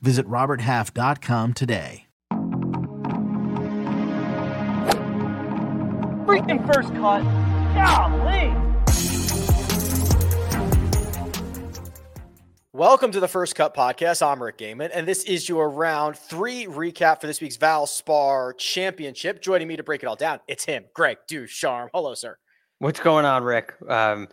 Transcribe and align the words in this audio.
Visit 0.00 0.26
RobertHalf.com 0.26 1.54
today. 1.54 2.06
Freaking 6.26 6.66
first 6.72 6.92
cut. 6.94 7.22
Golly. 7.74 8.54
Welcome 12.72 13.10
to 13.12 13.20
the 13.20 13.28
First 13.28 13.54
Cut 13.54 13.74
Podcast. 13.74 14.20
I'm 14.20 14.42
Rick 14.42 14.58
Gehman, 14.58 14.90
and 14.92 15.08
this 15.08 15.24
is 15.24 15.48
your 15.48 15.70
round 15.70 16.18
three 16.18 16.66
recap 16.66 17.22
for 17.22 17.26
this 17.26 17.40
week's 17.40 17.56
Valspar 17.56 18.58
Championship. 18.58 19.40
Joining 19.40 19.66
me 19.66 19.76
to 19.76 19.82
break 19.82 20.02
it 20.02 20.06
all 20.06 20.14
down, 20.14 20.40
it's 20.46 20.64
him, 20.66 20.84
Greg 20.92 21.16
DuCharme. 21.26 21.88
Hello, 21.94 22.12
sir. 22.12 22.36
What's 22.78 23.00
going 23.00 23.24
on, 23.24 23.44
Rick? 23.44 23.72
Um, 23.88 24.28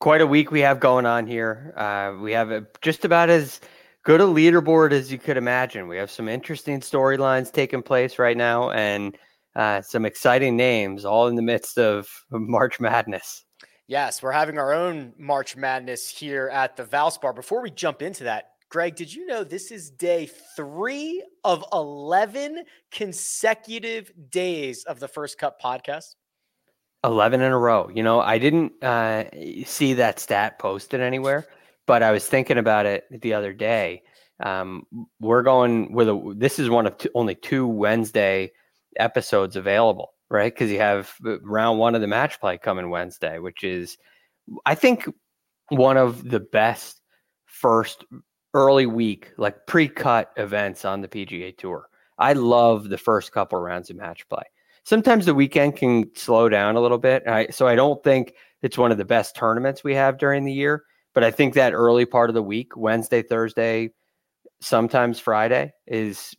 quite 0.00 0.20
a 0.22 0.26
week 0.26 0.50
we 0.50 0.58
have 0.60 0.80
going 0.80 1.06
on 1.06 1.28
here. 1.28 1.72
Uh, 1.76 2.20
we 2.20 2.32
have 2.32 2.50
a, 2.50 2.66
just 2.82 3.04
about 3.04 3.30
as 3.30 3.60
good 4.04 4.20
a 4.20 4.24
leaderboard 4.24 4.92
as 4.92 5.10
you 5.10 5.18
could 5.18 5.36
imagine. 5.36 5.88
We 5.88 5.96
have 5.96 6.10
some 6.10 6.28
interesting 6.28 6.80
storylines 6.80 7.50
taking 7.50 7.82
place 7.82 8.18
right 8.18 8.36
now, 8.36 8.70
and 8.70 9.16
uh, 9.56 9.80
some 9.82 10.04
exciting 10.04 10.56
names, 10.56 11.04
all 11.04 11.26
in 11.26 11.34
the 11.34 11.42
midst 11.42 11.78
of 11.78 12.08
March 12.30 12.80
Madness. 12.80 13.44
Yes, 13.86 14.22
we're 14.22 14.32
having 14.32 14.58
our 14.58 14.72
own 14.72 15.12
March 15.18 15.56
Madness 15.56 16.08
here 16.08 16.48
at 16.52 16.76
the 16.76 16.84
Valspar. 16.84 17.34
Before 17.34 17.60
we 17.60 17.70
jump 17.70 18.00
into 18.00 18.24
that, 18.24 18.50
Greg, 18.70 18.96
did 18.96 19.12
you 19.12 19.26
know 19.26 19.44
this 19.44 19.70
is 19.70 19.90
day 19.90 20.28
three 20.56 21.22
of 21.44 21.64
11 21.72 22.64
consecutive 22.90 24.10
days 24.30 24.84
of 24.84 25.00
the 25.00 25.08
First 25.08 25.38
Cut 25.38 25.60
podcast? 25.62 26.14
11 27.04 27.42
in 27.42 27.52
a 27.52 27.58
row. 27.58 27.90
You 27.94 28.02
know, 28.02 28.20
I 28.20 28.38
didn't 28.38 28.82
uh, 28.82 29.24
see 29.66 29.92
that 29.94 30.18
stat 30.18 30.58
posted 30.58 31.00
anywhere, 31.00 31.46
but 31.86 32.02
I 32.02 32.12
was 32.12 32.26
thinking 32.26 32.58
about 32.58 32.86
it 32.86 33.04
the 33.22 33.34
other 33.34 33.52
day. 33.52 34.02
Um, 34.40 34.84
we're 35.20 35.42
going 35.42 35.92
with 35.92 36.08
a, 36.08 36.34
this 36.36 36.58
is 36.58 36.68
one 36.68 36.86
of 36.86 36.94
only 37.14 37.34
two 37.34 37.66
Wednesday 37.66 38.52
episodes 38.96 39.56
available 39.56 40.14
right? 40.34 40.52
Because 40.52 40.70
you 40.70 40.80
have 40.80 41.14
round 41.42 41.78
one 41.78 41.94
of 41.94 42.00
the 42.00 42.06
match 42.06 42.40
play 42.40 42.58
coming 42.58 42.90
Wednesday, 42.90 43.38
which 43.38 43.62
is, 43.64 43.96
I 44.66 44.74
think, 44.74 45.08
one 45.68 45.96
of 45.96 46.28
the 46.28 46.40
best 46.40 47.00
first 47.46 48.04
early 48.52 48.86
week, 48.86 49.30
like 49.38 49.66
pre 49.66 49.88
cut 49.88 50.32
events 50.36 50.84
on 50.84 51.00
the 51.00 51.08
PGA 51.08 51.56
Tour. 51.56 51.88
I 52.18 52.32
love 52.32 52.88
the 52.88 52.98
first 52.98 53.32
couple 53.32 53.58
rounds 53.58 53.90
of 53.90 53.96
match 53.96 54.28
play. 54.28 54.42
Sometimes 54.84 55.24
the 55.24 55.34
weekend 55.34 55.76
can 55.76 56.14
slow 56.14 56.48
down 56.48 56.76
a 56.76 56.80
little 56.80 56.98
bit. 56.98 57.26
I, 57.26 57.46
so 57.48 57.66
I 57.66 57.74
don't 57.74 58.02
think 58.04 58.34
it's 58.62 58.76
one 58.76 58.92
of 58.92 58.98
the 58.98 59.04
best 59.04 59.34
tournaments 59.34 59.82
we 59.82 59.94
have 59.94 60.18
during 60.18 60.44
the 60.44 60.52
year. 60.52 60.84
But 61.14 61.24
I 61.24 61.30
think 61.30 61.54
that 61.54 61.72
early 61.72 62.04
part 62.06 62.28
of 62.28 62.34
the 62.34 62.42
week, 62.42 62.76
Wednesday, 62.76 63.22
Thursday, 63.22 63.90
sometimes 64.60 65.20
Friday, 65.20 65.72
is 65.86 66.34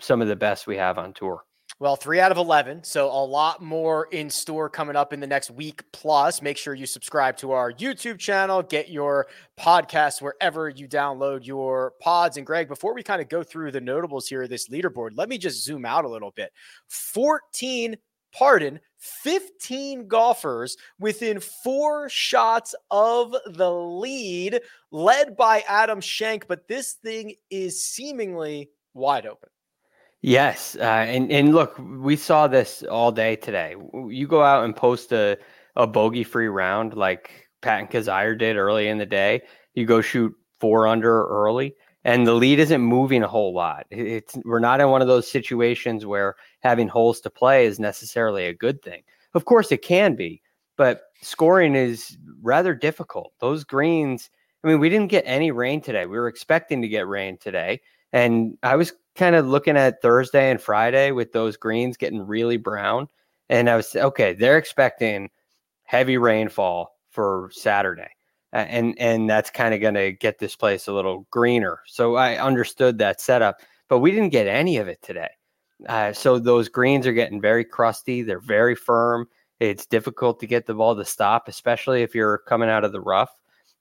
some 0.00 0.20
of 0.20 0.28
the 0.28 0.36
best 0.36 0.66
we 0.66 0.76
have 0.76 0.98
on 0.98 1.12
tour. 1.12 1.44
Well, 1.78 1.96
three 1.96 2.20
out 2.20 2.30
of 2.30 2.36
11. 2.36 2.84
So 2.84 3.06
a 3.06 3.24
lot 3.24 3.62
more 3.62 4.08
in 4.10 4.28
store 4.28 4.68
coming 4.68 4.96
up 4.96 5.14
in 5.14 5.20
the 5.20 5.26
next 5.26 5.50
week 5.50 5.82
plus. 5.92 6.42
Make 6.42 6.58
sure 6.58 6.74
you 6.74 6.84
subscribe 6.84 7.38
to 7.38 7.52
our 7.52 7.72
YouTube 7.72 8.18
channel, 8.18 8.62
get 8.62 8.90
your 8.90 9.28
podcast 9.58 10.20
wherever 10.20 10.68
you 10.68 10.86
download 10.86 11.46
your 11.46 11.94
pods. 11.98 12.36
And 12.36 12.44
Greg, 12.44 12.68
before 12.68 12.94
we 12.94 13.02
kind 13.02 13.22
of 13.22 13.30
go 13.30 13.42
through 13.42 13.70
the 13.70 13.80
notables 13.80 14.28
here 14.28 14.46
this 14.46 14.68
leaderboard, 14.68 15.12
let 15.14 15.30
me 15.30 15.38
just 15.38 15.64
zoom 15.64 15.86
out 15.86 16.04
a 16.04 16.08
little 16.08 16.32
bit. 16.32 16.52
14, 16.88 17.96
pardon, 18.34 18.78
15 19.00 20.08
golfers 20.08 20.76
within 20.98 21.40
four 21.40 22.08
shots 22.08 22.74
of 22.90 23.34
the 23.46 23.72
lead, 23.72 24.60
led 24.90 25.36
by 25.36 25.64
Adam 25.66 26.00
Schenk. 26.00 26.46
But 26.46 26.68
this 26.68 26.92
thing 26.92 27.34
is 27.50 27.82
seemingly 27.82 28.70
wide 28.94 29.26
open. 29.26 29.48
Yes, 30.22 30.76
uh, 30.78 30.82
and 30.82 31.32
and 31.32 31.54
look, 31.54 31.78
we 31.78 32.14
saw 32.14 32.46
this 32.46 32.82
all 32.82 33.10
day 33.10 33.36
today. 33.36 33.74
You 34.08 34.26
go 34.26 34.42
out 34.42 34.64
and 34.64 34.76
post 34.76 35.12
a 35.12 35.38
a 35.76 35.86
bogey 35.86 36.24
free 36.24 36.48
round 36.48 36.94
like 36.94 37.48
Patton 37.62 37.88
Kizzire 37.88 38.38
did 38.38 38.56
early 38.56 38.88
in 38.88 38.98
the 38.98 39.06
day. 39.06 39.42
You 39.74 39.86
go 39.86 40.02
shoot 40.02 40.34
four 40.58 40.86
under 40.86 41.26
early, 41.26 41.74
and 42.04 42.26
the 42.26 42.34
lead 42.34 42.58
isn't 42.58 42.80
moving 42.80 43.22
a 43.22 43.28
whole 43.28 43.52
lot. 43.52 43.86
It's 43.90 44.36
we're 44.44 44.58
not 44.58 44.80
in 44.80 44.88
one 44.88 45.02
of 45.02 45.08
those 45.08 45.30
situations 45.30 46.06
where 46.06 46.36
having 46.60 46.88
holes 46.88 47.20
to 47.20 47.30
play 47.30 47.66
is 47.66 47.78
necessarily 47.78 48.46
a 48.46 48.54
good 48.54 48.82
thing. 48.82 49.02
Of 49.34 49.44
course, 49.44 49.70
it 49.70 49.82
can 49.82 50.16
be, 50.16 50.42
but 50.76 51.02
scoring 51.20 51.74
is 51.74 52.16
rather 52.42 52.74
difficult. 52.74 53.32
Those 53.40 53.64
greens. 53.64 54.30
I 54.64 54.68
mean, 54.68 54.80
we 54.80 54.88
didn't 54.88 55.10
get 55.10 55.24
any 55.26 55.50
rain 55.50 55.80
today. 55.80 56.06
We 56.06 56.18
were 56.18 56.28
expecting 56.28 56.82
to 56.82 56.88
get 56.88 57.06
rain 57.06 57.38
today. 57.38 57.80
And 58.12 58.58
I 58.62 58.76
was 58.76 58.92
kind 59.14 59.34
of 59.36 59.46
looking 59.46 59.76
at 59.76 60.02
Thursday 60.02 60.50
and 60.50 60.60
Friday 60.60 61.12
with 61.12 61.32
those 61.32 61.56
greens 61.56 61.96
getting 61.96 62.26
really 62.26 62.56
brown. 62.56 63.08
And 63.48 63.70
I 63.70 63.76
was, 63.76 63.94
okay, 63.96 64.32
they're 64.34 64.58
expecting 64.58 65.30
heavy 65.84 66.18
rainfall 66.18 66.96
for 67.10 67.50
Saturday. 67.52 68.10
And 68.52 68.98
and 68.98 69.28
that's 69.28 69.50
kind 69.50 69.74
of 69.74 69.80
going 69.80 69.94
to 69.94 70.12
get 70.12 70.38
this 70.38 70.56
place 70.56 70.88
a 70.88 70.92
little 70.92 71.26
greener. 71.30 71.80
So 71.86 72.16
I 72.16 72.36
understood 72.36 72.98
that 72.98 73.20
setup, 73.20 73.60
but 73.88 73.98
we 73.98 74.10
didn't 74.10 74.30
get 74.30 74.46
any 74.46 74.78
of 74.78 74.88
it 74.88 75.00
today. 75.02 75.30
Uh, 75.88 76.12
so 76.12 76.38
those 76.38 76.68
greens 76.68 77.06
are 77.06 77.12
getting 77.12 77.40
very 77.40 77.64
crusty. 77.64 78.22
They're 78.22 78.40
very 78.40 78.74
firm. 78.74 79.28
It's 79.60 79.86
difficult 79.86 80.40
to 80.40 80.46
get 80.46 80.66
the 80.66 80.74
ball 80.74 80.96
to 80.96 81.04
stop, 81.04 81.48
especially 81.48 82.02
if 82.02 82.14
you're 82.14 82.38
coming 82.38 82.68
out 82.68 82.84
of 82.84 82.92
the 82.92 83.00
rough. 83.00 83.30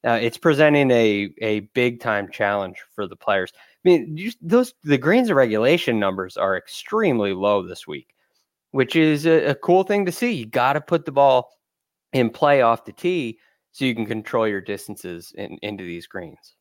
Uh, 0.06 0.19
it's 0.22 0.38
presenting 0.38 0.91
a 0.91 1.29
a 1.41 1.62
big 1.74 2.00
time 2.00 2.29
challenge 2.31 2.78
for 2.94 3.08
the 3.08 3.16
players. 3.16 3.52
I 3.56 3.90
mean, 3.90 4.18
you, 4.18 4.31
those 4.41 4.74
the 4.84 4.97
greens 4.97 5.29
of 5.29 5.35
regulation 5.35 6.00
numbers 6.00 6.38
are 6.38 6.58
extremely 6.58 7.34
low 7.34 7.66
this 7.66 7.88
week, 7.88 8.16
which 8.72 8.96
is 8.96 9.25
a, 9.25 9.47
a 9.47 9.56
cool 9.56 9.84
thing 9.84 10.06
to 10.06 10.12
see. 10.12 10.31
You 10.31 10.46
got 10.46 10.74
to 10.74 10.81
put 10.81 11.06
the 11.06 11.12
ball 11.12 11.50
in 12.13 12.29
play 12.29 12.62
off 12.62 12.85
the 12.85 12.94
tee 12.94 13.40
so 13.72 13.85
you 13.85 13.96
can 13.96 14.06
control 14.06 14.47
your 14.47 14.62
distances 14.62 15.31
in, 15.35 15.57
into 15.62 15.84
these 15.84 16.07
greens. 16.07 16.56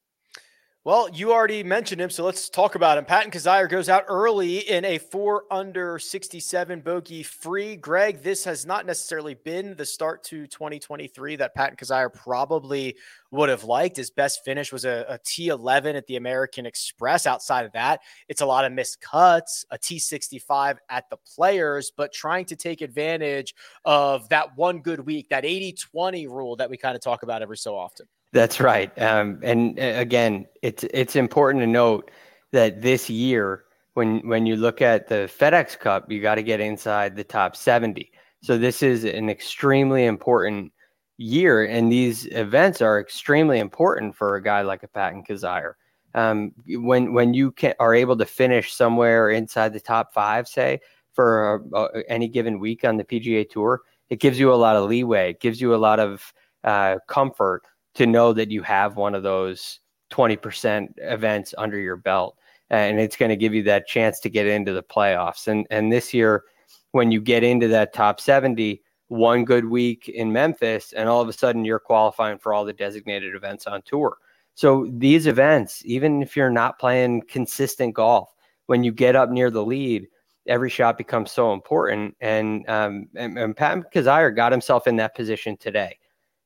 Well, 0.88 1.10
you 1.10 1.34
already 1.34 1.62
mentioned 1.62 2.00
him, 2.00 2.08
so 2.08 2.24
let's 2.24 2.48
talk 2.48 2.74
about 2.74 2.96
him. 2.96 3.04
Patton 3.04 3.30
Kizzire 3.30 3.68
goes 3.68 3.90
out 3.90 4.04
early 4.08 4.60
in 4.70 4.86
a 4.86 4.96
four 4.96 5.44
under 5.50 5.98
67 5.98 6.80
bogey 6.80 7.22
free. 7.22 7.76
Greg, 7.76 8.22
this 8.22 8.42
has 8.44 8.64
not 8.64 8.86
necessarily 8.86 9.34
been 9.34 9.76
the 9.76 9.84
start 9.84 10.24
to 10.24 10.46
2023 10.46 11.36
that 11.36 11.54
Patton 11.54 11.76
Kizzire 11.76 12.10
probably 12.10 12.96
would 13.32 13.50
have 13.50 13.64
liked. 13.64 13.98
His 13.98 14.10
best 14.10 14.42
finish 14.46 14.72
was 14.72 14.86
a 14.86 15.04
a 15.10 15.18
T11 15.18 15.94
at 15.94 16.06
the 16.06 16.16
American 16.16 16.64
Express. 16.64 17.26
Outside 17.26 17.66
of 17.66 17.72
that, 17.72 18.00
it's 18.30 18.40
a 18.40 18.46
lot 18.46 18.64
of 18.64 18.72
missed 18.72 19.02
cuts, 19.02 19.66
a 19.70 19.76
T65 19.76 20.78
at 20.88 21.10
the 21.10 21.18
players, 21.18 21.92
but 21.94 22.14
trying 22.14 22.46
to 22.46 22.56
take 22.56 22.80
advantage 22.80 23.54
of 23.84 24.26
that 24.30 24.56
one 24.56 24.80
good 24.80 25.00
week, 25.00 25.28
that 25.28 25.44
80 25.44 25.74
20 25.74 26.28
rule 26.28 26.56
that 26.56 26.70
we 26.70 26.78
kind 26.78 26.96
of 26.96 27.02
talk 27.02 27.24
about 27.24 27.42
every 27.42 27.58
so 27.58 27.76
often. 27.76 28.06
That's 28.32 28.60
right. 28.60 28.96
Um, 29.00 29.40
and 29.42 29.78
uh, 29.78 29.94
again, 29.96 30.46
it's 30.62 30.84
it's 30.92 31.16
important 31.16 31.62
to 31.62 31.66
note 31.66 32.10
that 32.52 32.82
this 32.82 33.08
year, 33.08 33.64
when 33.94 34.26
when 34.28 34.44
you 34.46 34.56
look 34.56 34.82
at 34.82 35.08
the 35.08 35.30
FedEx 35.38 35.78
Cup, 35.78 36.10
you 36.10 36.20
got 36.20 36.34
to 36.34 36.42
get 36.42 36.60
inside 36.60 37.16
the 37.16 37.24
top 37.24 37.56
70. 37.56 38.10
So 38.42 38.58
this 38.58 38.82
is 38.82 39.04
an 39.04 39.30
extremely 39.30 40.04
important 40.04 40.72
year, 41.16 41.64
and 41.64 41.90
these 41.90 42.26
events 42.26 42.82
are 42.82 43.00
extremely 43.00 43.58
important 43.58 44.14
for 44.14 44.36
a 44.36 44.42
guy 44.42 44.60
like 44.62 44.82
a 44.82 44.88
Patton 44.88 45.24
Kizzire. 45.24 45.74
Um, 46.14 46.52
when 46.66 47.14
when 47.14 47.32
you 47.32 47.50
can, 47.52 47.74
are 47.80 47.94
able 47.94 48.16
to 48.18 48.26
finish 48.26 48.74
somewhere 48.74 49.30
inside 49.30 49.72
the 49.72 49.80
top 49.80 50.12
five, 50.12 50.48
say 50.48 50.80
for 51.14 51.62
a, 51.72 51.78
a, 51.78 52.02
any 52.08 52.28
given 52.28 52.60
week 52.60 52.84
on 52.84 52.98
the 52.98 53.04
PGA 53.04 53.48
Tour, 53.48 53.80
it 54.10 54.20
gives 54.20 54.38
you 54.38 54.52
a 54.52 54.54
lot 54.54 54.76
of 54.76 54.88
leeway. 54.88 55.30
It 55.30 55.40
gives 55.40 55.60
you 55.60 55.74
a 55.74 55.76
lot 55.76 55.98
of 55.98 56.32
uh, 56.62 56.98
comfort 57.08 57.62
to 57.98 58.06
know 58.06 58.32
that 58.32 58.50
you 58.50 58.62
have 58.62 58.96
one 58.96 59.14
of 59.14 59.22
those 59.22 59.80
20% 60.12 60.88
events 60.98 61.52
under 61.58 61.78
your 61.78 61.96
belt 61.96 62.38
and 62.70 63.00
it's 63.00 63.16
going 63.16 63.28
to 63.28 63.36
give 63.36 63.54
you 63.54 63.62
that 63.64 63.86
chance 63.86 64.20
to 64.20 64.28
get 64.28 64.46
into 64.46 64.72
the 64.72 64.82
playoffs. 64.82 65.48
And 65.48 65.66
and 65.70 65.92
this 65.92 66.14
year 66.14 66.44
when 66.92 67.10
you 67.10 67.20
get 67.20 67.42
into 67.42 67.68
that 67.68 67.92
top 67.92 68.20
70 68.20 68.82
one 69.08 69.44
good 69.44 69.64
week 69.64 70.08
in 70.08 70.32
Memphis 70.32 70.92
and 70.92 71.08
all 71.08 71.20
of 71.20 71.28
a 71.28 71.32
sudden 71.32 71.64
you're 71.64 71.78
qualifying 71.78 72.38
for 72.38 72.52
all 72.52 72.64
the 72.64 72.72
designated 72.72 73.34
events 73.34 73.66
on 73.66 73.82
tour. 73.82 74.18
So 74.54 74.88
these 74.92 75.26
events 75.26 75.82
even 75.84 76.22
if 76.22 76.36
you're 76.36 76.50
not 76.50 76.78
playing 76.78 77.22
consistent 77.22 77.94
golf 77.94 78.32
when 78.66 78.84
you 78.84 78.92
get 78.92 79.16
up 79.16 79.30
near 79.30 79.50
the 79.50 79.64
lead, 79.64 80.06
every 80.46 80.70
shot 80.70 80.98
becomes 80.98 81.32
so 81.32 81.52
important. 81.52 82.14
And 82.20 82.68
um, 82.68 83.08
and, 83.16 83.38
and 83.38 83.56
Pat 83.56 83.92
Kizzire 83.92 84.34
got 84.36 84.52
himself 84.52 84.86
in 84.86 84.96
that 84.96 85.16
position 85.16 85.56
today, 85.56 85.98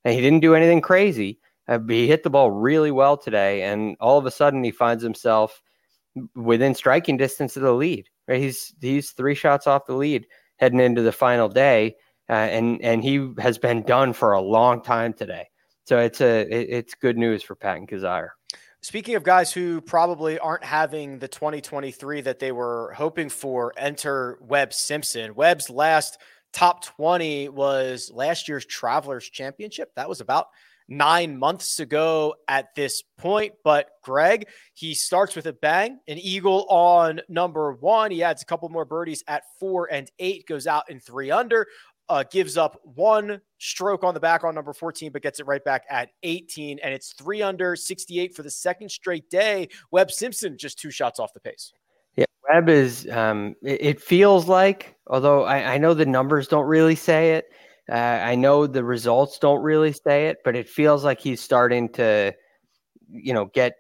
and 0.05 0.15
he 0.15 0.21
didn't 0.21 0.41
do 0.41 0.55
anything 0.55 0.81
crazy. 0.81 1.39
Uh, 1.69 1.79
he 1.89 2.07
hit 2.07 2.23
the 2.23 2.31
ball 2.31 2.51
really 2.51 2.91
well 2.91 3.17
today, 3.17 3.63
and 3.63 3.97
all 4.01 4.19
of 4.19 4.27
a 4.27 4.31
sudden 4.31 4.65
he 4.65 4.71
finds 4.71 5.03
himself 5.03 5.63
within 6.35 6.75
striking 6.75 7.17
distance 7.17 7.57
of 7.57 7.63
the 7.63 7.73
lead. 7.73 8.09
Right? 8.29 8.41
He's 8.41 8.75
he's 8.81 9.11
three 9.13 9.35
shots 9.35 9.67
off 9.67 9.87
the 9.87 9.95
lead 9.95 10.27
heading 10.57 10.81
into 10.81 11.03
the 11.03 11.13
final 11.13 11.49
day, 11.49 11.97
uh, 12.29 12.33
and 12.33 12.81
and 12.83 13.03
he 13.03 13.33
has 13.39 13.59
been 13.59 13.83
done 13.83 14.13
for 14.13 14.33
a 14.33 14.41
long 14.41 14.83
time 14.83 15.13
today. 15.13 15.49
So 15.85 15.99
it's 15.99 16.21
a 16.21 16.43
it, 16.43 16.69
it's 16.71 16.95
good 16.95 17.17
news 17.17 17.43
for 17.43 17.55
Patton 17.55 17.87
Kizzire. 17.87 18.31
Speaking 18.85 19.15
of 19.15 19.23
guys 19.23 19.53
who 19.53 19.81
probably 19.81 20.41
aren't 20.41 20.65
having 20.65 21.21
the 21.21 21.29
2023 21.29 22.23
that 22.23 22.41
they 22.41 22.51
were 22.51 22.93
hoping 22.97 23.29
for, 23.29 23.73
enter 23.77 24.39
Webb 24.41 24.73
Simpson. 24.73 25.37
Webb's 25.37 25.71
last 25.71 26.19
top 26.53 26.85
20 26.85 27.49
was 27.49 28.11
last 28.13 28.49
year's 28.49 28.67
Travelers 28.67 29.29
Championship. 29.29 29.91
That 29.97 30.09
was 30.09 30.21
about 30.21 30.49
nine 30.89 31.39
months 31.39 31.81
ago 31.81 32.35
at 32.49 32.75
this 32.75 33.03
point. 33.19 33.55
But 33.65 33.89
Greg, 34.03 34.49
he 34.75 34.95
starts 34.95 35.35
with 35.37 35.47
a 35.47 35.53
bang, 35.53 35.99
an 36.09 36.19
eagle 36.19 36.67
on 36.69 37.21
number 37.29 37.73
one. 37.73 38.11
He 38.11 38.23
adds 38.23 38.43
a 38.43 38.47
couple 38.47 38.69
more 38.69 38.85
birdies 38.85 39.23
at 39.27 39.45
four 39.59 39.93
and 39.93 40.11
eight, 40.19 40.47
goes 40.47 40.67
out 40.67 40.91
in 40.91 41.01
three 41.01 41.31
under 41.31 41.67
uh, 42.13 42.25
gives 42.31 42.59
up 42.59 42.79
one 42.85 43.41
stroke 43.59 44.05
on 44.05 44.13
the 44.13 44.21
back 44.21 44.45
on 44.45 44.55
number 44.55 44.75
14, 44.75 45.13
but 45.13 45.23
gets 45.23 45.41
it 45.41 45.47
right 45.47 45.65
back 45.65 45.85
at 45.89 46.11
18. 46.23 46.79
And 46.81 46.93
it's 46.93 47.15
three 47.15 47.41
under 47.41 47.75
68 47.75 48.35
for 48.35 48.43
the 48.43 48.51
second 48.51 48.91
straight 48.91 49.31
day. 49.31 49.69
Webb 49.91 50.11
Simpson 50.11 50.59
just 50.59 50.79
two 50.79 50.91
shots 50.91 51.19
off 51.19 51.33
the 51.33 51.41
pace. 51.41 51.73
Webb 52.53 52.69
is, 52.69 53.09
um, 53.11 53.55
it, 53.63 53.83
it 53.83 54.01
feels 54.01 54.49
like, 54.49 54.97
although 55.07 55.45
I, 55.45 55.75
I, 55.75 55.79
know 55.79 55.95
the 55.95 56.07
numbers 56.07 56.49
don't 56.49 56.67
really 56.67 56.95
say 56.95 57.33
it, 57.35 57.47
uh, 57.91 57.95
I 57.95 58.35
know 58.35 58.67
the 58.67 58.85
results 58.85 59.39
don't 59.39 59.63
really 59.63 59.93
say 59.93 60.29
it, 60.29 60.39
but 60.45 60.57
it 60.57 60.69
feels 60.69 61.05
like 61.05 61.21
he's 61.21 61.41
starting 61.41 61.89
to, 61.91 62.33
you 63.11 63.33
know, 63.33 63.47
get 63.47 63.75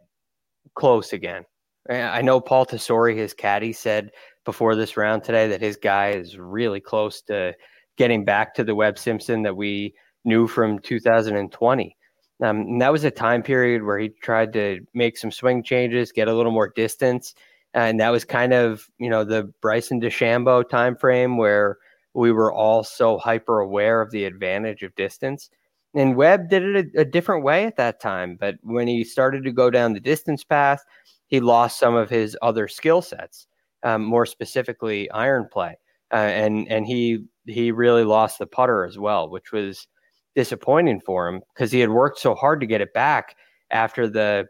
close 0.75 1.13
again. 1.13 1.45
I 1.91 2.23
know 2.23 2.41
Paul 2.41 2.65
Tesori, 2.65 3.17
his 3.17 3.35
caddy, 3.35 3.73
said 3.73 4.11
before 4.45 4.77
this 4.77 4.97
round 4.97 5.25
today 5.25 5.49
that 5.49 5.61
his 5.61 5.77
guy 5.77 6.11
is 6.11 6.39
really 6.39 6.81
close 6.81 7.23
to 7.23 7.55
getting 7.97 8.25
back 8.25 8.55
to 8.55 8.65
the 8.65 8.75
Webb 8.75 8.99
Simpson 8.99 9.43
that 9.43 9.57
we 9.57 9.95
knew 10.25 10.47
from 10.47 10.79
2020. 10.79 11.97
Um, 12.43 12.57
and 12.61 12.81
that 12.81 12.93
was 12.93 13.05
a 13.05 13.11
time 13.11 13.43
period 13.43 13.83
where 13.83 13.99
he 13.99 14.11
tried 14.23 14.53
to 14.55 14.81
make 14.95 15.17
some 15.17 15.31
swing 15.31 15.63
changes, 15.63 16.13
get 16.13 16.29
a 16.29 16.35
little 16.35 16.53
more 16.53 16.73
distance, 16.75 17.35
and 17.75 18.01
that 18.01 18.11
was 18.11 18.25
kind 18.25 18.53
of 18.53 18.89
you 18.99 19.11
know 19.11 19.25
the 19.25 19.45
Bryson 19.61 20.01
DeChambeau 20.01 20.69
time 20.69 20.97
frame 20.97 21.37
where 21.37 21.79
we 22.15 22.33
were 22.33 22.53
all 22.53 22.85
so 22.85 23.19
hyper 23.19 23.61
aware 23.61 24.01
of 24.03 24.11
the 24.11 24.25
advantage 24.25 24.83
of 24.83 24.95
distance. 24.97 25.51
And 25.95 26.17
Webb 26.17 26.49
did 26.49 26.63
it 26.63 26.87
a, 26.95 27.01
a 27.01 27.05
different 27.05 27.45
way 27.45 27.65
at 27.65 27.77
that 27.77 28.01
time, 28.01 28.37
but 28.39 28.57
when 28.63 28.89
he 28.89 29.05
started 29.05 29.45
to 29.45 29.53
go 29.53 29.71
down 29.71 29.93
the 29.93 30.01
distance 30.01 30.45
path, 30.45 30.83
he 31.27 31.41
lost 31.41 31.79
some 31.79 31.95
of 31.95 32.11
his 32.11 32.37
other 32.43 32.69
skill 32.69 33.03
sets, 33.03 33.47
um, 33.83 34.05
more 34.05 34.27
specifically 34.27 35.11
iron 35.11 35.49
play, 35.51 35.79
uh, 36.13 36.17
and 36.17 36.69
and 36.71 36.87
he 36.87 37.25
he 37.47 37.73
really 37.73 38.05
lost 38.05 38.39
the 38.39 38.47
putter 38.47 38.85
as 38.85 38.99
well, 38.99 39.29
which 39.29 39.53
was 39.53 39.87
disappointing 40.35 41.01
for 41.01 41.29
him 41.29 41.43
because 41.55 41.71
he 41.71 41.81
had 41.81 41.91
worked 41.91 42.19
so 42.19 42.35
hard 42.35 42.61
to 42.61 42.67
get 42.67 42.81
it 42.81 42.95
back 42.95 43.37
after 43.71 44.09
the 44.09 44.47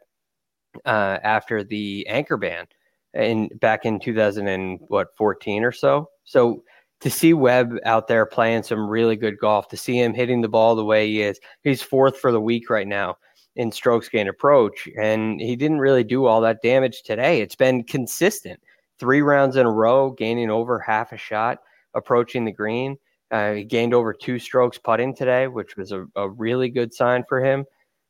uh, 0.85 1.19
after 1.23 1.65
the 1.65 2.07
anchor 2.09 2.37
ban 2.37 2.67
in 3.15 3.49
back 3.61 3.85
in 3.85 4.01
2014 4.01 5.65
or 5.65 5.73
so. 5.73 6.09
So 6.25 6.63
to 7.01 7.11
see 7.11 7.35
Webb 7.35 7.77
out 7.85 8.07
there 8.07 8.25
playing 8.25 8.63
some 8.63 8.89
really 8.89 9.17
good 9.17 9.39
golf, 9.39 9.69
to 9.69 9.77
see 9.77 9.99
him 9.99 10.15
hitting 10.15 10.41
the 10.41 10.49
ball 10.49 10.77
the 10.77 10.85
way 10.85 11.09
he 11.09 11.23
is, 11.23 11.41
he's 11.63 11.83
fourth 11.83 12.19
for 12.19 12.31
the 12.31 12.41
week 12.41 12.71
right 12.71 12.87
now 12.87 13.17
in 13.57 13.71
strokes 13.71 14.09
gain 14.09 14.29
approach, 14.29 14.89
and 14.99 15.41
he 15.41 15.57
didn't 15.57 15.79
really 15.79 16.05
do 16.05 16.25
all 16.25 16.41
that 16.41 16.63
damage 16.63 17.03
today. 17.03 17.41
It's 17.41 17.57
been 17.57 17.85
consistent, 17.85 18.61
three 18.99 19.21
rounds 19.21 19.57
in 19.57 19.67
a 19.67 19.71
row, 19.71 20.11
gaining 20.11 20.51
over 20.51 20.79
half 20.79 21.13
a 21.13 21.19
shot 21.19 21.59
approaching 21.95 22.45
the 22.45 22.53
green. 22.53 22.97
Uh, 23.31 23.53
he 23.53 23.65
gained 23.65 23.95
over 23.95 24.13
two 24.13 24.39
strokes 24.39 24.79
putting 24.79 25.15
today, 25.15 25.49
which 25.49 25.77
was 25.77 25.93
a, 25.93 26.07
a 26.17 26.29
really 26.29 26.69
good 26.69 26.95
sign 26.95 27.25
for 27.29 27.43
him. 27.43 27.65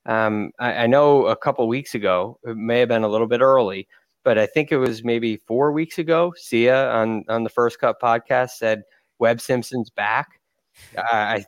Um, 0.07 0.51
I, 0.59 0.73
I, 0.75 0.87
know 0.89 1.27
a 1.27 1.37
couple 1.37 1.67
weeks 1.69 1.95
ago, 1.95 2.39
it 2.43 2.57
may 2.57 2.81
have 2.81 2.89
been 2.89 3.05
a 3.05 3.09
little 3.09 3.29
bit 3.29 3.41
early, 3.41 3.87
but 4.25 4.39
I 4.39 4.47
think 4.47 4.73
it 4.73 4.79
was 4.79 5.05
maybe 5.05 5.37
four 5.37 5.73
weeks 5.73 5.99
ago. 5.99 6.33
Sia 6.37 6.91
on 6.91 7.25
on 7.29 7.45
the 7.45 7.51
First 7.51 7.81
Cut 7.81 8.01
podcast 8.01 8.51
said 8.51 8.83
Webb 9.19 9.41
Simpson's 9.41 9.91
back. 9.91 10.41
I 10.97 11.45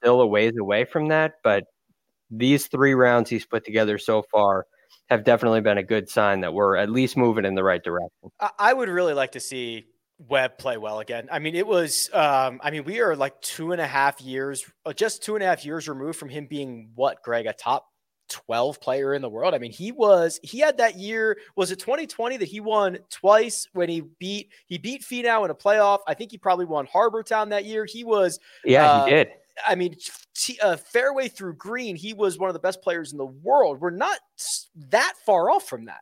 still 0.00 0.20
a 0.20 0.26
ways 0.26 0.52
away 0.58 0.84
from 0.84 1.08
that, 1.08 1.34
but 1.42 1.64
these 2.30 2.66
three 2.66 2.94
rounds 2.94 3.30
he's 3.30 3.46
put 3.46 3.64
together 3.64 3.98
so 3.98 4.22
far 4.30 4.66
have 5.08 5.24
definitely 5.24 5.60
been 5.60 5.78
a 5.78 5.82
good 5.82 6.08
sign 6.08 6.40
that 6.42 6.52
we're 6.52 6.76
at 6.76 6.90
least 6.90 7.16
moving 7.16 7.44
in 7.44 7.54
the 7.54 7.64
right 7.64 7.82
direction. 7.82 8.30
I 8.58 8.72
would 8.72 8.88
really 8.88 9.14
like 9.14 9.32
to 9.32 9.40
see 9.40 9.86
Webb 10.18 10.58
play 10.58 10.76
well 10.76 11.00
again. 11.00 11.28
I 11.32 11.38
mean, 11.38 11.54
it 11.54 11.66
was, 11.66 12.10
um, 12.12 12.60
I 12.62 12.70
mean, 12.70 12.84
we 12.84 13.00
are 13.00 13.16
like 13.16 13.40
two 13.40 13.72
and 13.72 13.80
a 13.80 13.86
half 13.86 14.20
years, 14.20 14.64
uh, 14.84 14.92
just 14.92 15.22
two 15.22 15.34
and 15.34 15.42
a 15.42 15.46
half 15.46 15.64
years 15.64 15.88
removed 15.88 16.18
from 16.18 16.28
him 16.28 16.46
being 16.46 16.90
what, 16.94 17.22
Greg, 17.22 17.46
a 17.46 17.52
top 17.52 17.86
12 18.28 18.80
player 18.80 19.14
in 19.14 19.22
the 19.22 19.28
world. 19.28 19.54
I 19.54 19.58
mean, 19.58 19.72
he 19.72 19.92
was, 19.92 20.38
he 20.42 20.58
had 20.58 20.78
that 20.78 20.96
year, 20.96 21.38
was 21.56 21.70
it 21.70 21.78
2020 21.78 22.38
that 22.38 22.48
he 22.48 22.60
won 22.60 22.98
twice 23.10 23.66
when 23.72 23.88
he 23.88 24.02
beat, 24.18 24.52
he 24.66 24.78
beat 24.78 25.02
Finau 25.02 25.44
in 25.44 25.50
a 25.50 25.54
playoff. 25.54 26.00
I 26.06 26.14
think 26.14 26.30
he 26.30 26.38
probably 26.38 26.66
won 26.66 26.86
Harbour 26.86 27.22
Town 27.22 27.50
that 27.50 27.64
year. 27.64 27.84
He 27.84 28.04
was, 28.04 28.38
yeah, 28.64 28.90
uh, 28.90 29.04
he 29.04 29.10
did. 29.10 29.28
I 29.66 29.74
mean, 29.74 29.96
t- 30.34 30.58
uh, 30.62 30.76
fairway 30.76 31.28
through 31.28 31.54
green, 31.54 31.96
he 31.96 32.14
was 32.14 32.38
one 32.38 32.48
of 32.48 32.54
the 32.54 32.60
best 32.60 32.82
players 32.82 33.12
in 33.12 33.18
the 33.18 33.26
world. 33.26 33.80
We're 33.80 33.90
not 33.90 34.18
that 34.90 35.14
far 35.26 35.50
off 35.50 35.68
from 35.68 35.86
that. 35.86 36.00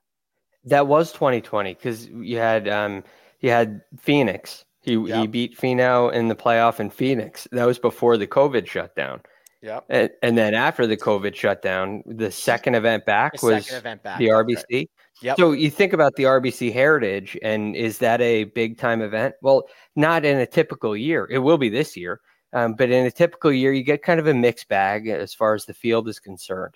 That 0.65 0.87
was 0.87 1.13
2020 1.13 1.75
because 1.75 2.07
you 2.09 2.39
had, 2.39 2.69
um, 2.69 3.05
he 3.39 3.49
had 3.49 3.83
Phoenix. 3.99 4.65
He 4.87 4.95
yep. 4.95 5.21
he 5.21 5.27
beat 5.27 5.59
Finau 5.59 6.13
in 6.13 6.29
the 6.29 6.37
playoff 6.37 6.79
in 6.79 6.91
Phoenix. 6.91 7.49
That 7.51 7.67
was 7.67 7.79
before 7.79 8.17
the 8.17 8.27
COVID 8.29 8.69
shutdown. 8.69 9.21
Yeah. 9.63 9.81
And, 9.89 10.11
and, 10.23 10.39
then 10.39 10.55
after 10.55 10.87
the 10.87 10.97
COVID 10.97 11.35
shutdown, 11.35 12.03
the 12.07 12.31
second 12.31 12.75
event 12.75 13.07
back 13.07 13.41
the 13.41 13.47
was 13.47 13.73
event 13.73 14.03
back. 14.03 14.19
the 14.19 14.29
RBC. 14.29 14.65
Right. 14.71 14.91
Yep. 15.23 15.39
So 15.39 15.53
you 15.53 15.71
think 15.71 15.93
about 15.93 16.15
the 16.17 16.25
RBC 16.25 16.73
Heritage, 16.73 17.39
and 17.43 17.75
is 17.75 17.99
that 17.99 18.21
a 18.21 18.45
big 18.45 18.77
time 18.77 19.01
event? 19.01 19.35
Well, 19.41 19.67
not 19.97 20.27
in 20.27 20.37
a 20.39 20.47
typical 20.47 20.95
year. 20.95 21.27
It 21.31 21.39
will 21.39 21.57
be 21.57 21.71
this 21.71 21.97
year, 21.97 22.21
um, 22.53 22.75
but 22.75 22.91
in 22.91 23.07
a 23.07 23.11
typical 23.11 23.51
year, 23.51 23.73
you 23.73 23.83
get 23.83 24.03
kind 24.03 24.21
of 24.21 24.27
a 24.27 24.35
mixed 24.35 24.69
bag 24.69 25.09
as 25.09 25.33
far 25.33 25.55
as 25.55 25.65
the 25.65 25.75
field 25.75 26.07
is 26.09 26.21
concerned. 26.21 26.75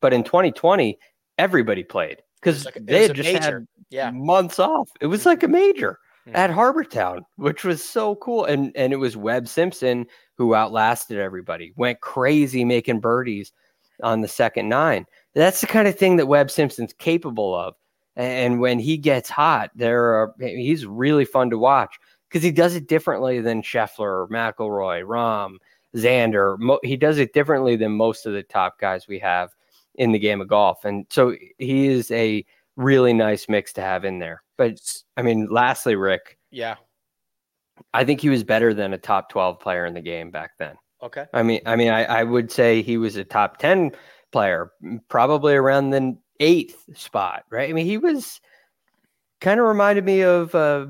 But 0.00 0.12
in 0.12 0.22
2020, 0.22 0.96
everybody 1.38 1.82
played 1.82 2.22
because 2.40 2.64
like 2.64 2.78
they 2.80 3.02
had 3.02 3.14
just 3.16 3.32
major. 3.32 3.40
had 3.40 3.66
yeah. 3.90 4.10
months 4.12 4.60
off. 4.60 4.88
It 5.00 5.06
was 5.06 5.26
like 5.26 5.42
a 5.42 5.48
major 5.48 5.98
at 6.34 6.50
mm. 6.50 6.54
Harbour 6.54 6.84
Town, 6.84 7.24
which 7.36 7.64
was 7.64 7.82
so 7.82 8.16
cool. 8.16 8.44
And 8.44 8.72
and 8.76 8.92
it 8.92 8.96
was 8.96 9.16
Webb 9.16 9.48
Simpson 9.48 10.06
who 10.36 10.54
outlasted 10.54 11.18
everybody, 11.18 11.72
went 11.76 12.00
crazy 12.00 12.64
making 12.64 13.00
birdies 13.00 13.52
on 14.02 14.20
the 14.20 14.28
second 14.28 14.68
nine. 14.68 15.06
That's 15.34 15.60
the 15.60 15.66
kind 15.66 15.88
of 15.88 15.96
thing 15.98 16.16
that 16.16 16.26
Webb 16.26 16.50
Simpson's 16.50 16.92
capable 16.92 17.54
of. 17.54 17.74
And 18.16 18.60
when 18.60 18.78
he 18.78 18.98
gets 18.98 19.30
hot, 19.30 19.70
there 19.74 20.02
are 20.14 20.34
he's 20.38 20.84
really 20.84 21.24
fun 21.24 21.50
to 21.50 21.58
watch 21.58 21.98
because 22.28 22.42
he 22.42 22.50
does 22.50 22.74
it 22.74 22.88
differently 22.88 23.40
than 23.40 23.62
Scheffler, 23.62 24.28
McIlroy, 24.28 25.04
Rahm, 25.04 25.56
Xander. 25.94 26.58
Mo- 26.58 26.80
he 26.82 26.96
does 26.96 27.18
it 27.18 27.32
differently 27.32 27.76
than 27.76 27.92
most 27.92 28.26
of 28.26 28.32
the 28.32 28.42
top 28.42 28.78
guys 28.78 29.08
we 29.08 29.18
have 29.18 29.50
in 29.94 30.12
the 30.12 30.18
game 30.18 30.40
of 30.40 30.48
golf. 30.48 30.84
And 30.84 31.06
so 31.10 31.36
he 31.58 31.86
is 31.86 32.10
a 32.10 32.44
really 32.76 33.12
nice 33.12 33.48
mix 33.48 33.72
to 33.74 33.82
have 33.82 34.04
in 34.04 34.18
there. 34.18 34.42
But 34.62 34.78
I 35.16 35.22
mean, 35.22 35.48
lastly, 35.50 35.96
Rick. 35.96 36.38
Yeah. 36.52 36.76
I 37.92 38.04
think 38.04 38.20
he 38.20 38.28
was 38.28 38.44
better 38.44 38.72
than 38.72 38.92
a 38.92 38.98
top 38.98 39.28
12 39.28 39.58
player 39.58 39.86
in 39.86 39.94
the 39.94 40.00
game 40.00 40.30
back 40.30 40.52
then. 40.56 40.76
Okay. 41.02 41.26
I 41.32 41.42
mean, 41.42 41.60
I 41.66 41.74
mean, 41.74 41.88
I, 41.88 42.04
I 42.04 42.22
would 42.22 42.52
say 42.52 42.80
he 42.80 42.96
was 42.96 43.16
a 43.16 43.24
top 43.24 43.56
10 43.56 43.90
player, 44.30 44.70
probably 45.08 45.54
around 45.54 45.90
the 45.90 46.16
eighth 46.38 46.84
spot, 46.94 47.42
right? 47.50 47.68
I 47.68 47.72
mean, 47.72 47.86
he 47.86 47.98
was 47.98 48.40
kind 49.40 49.58
of 49.58 49.66
reminded 49.66 50.04
me 50.04 50.22
of 50.22 50.54
uh, 50.54 50.86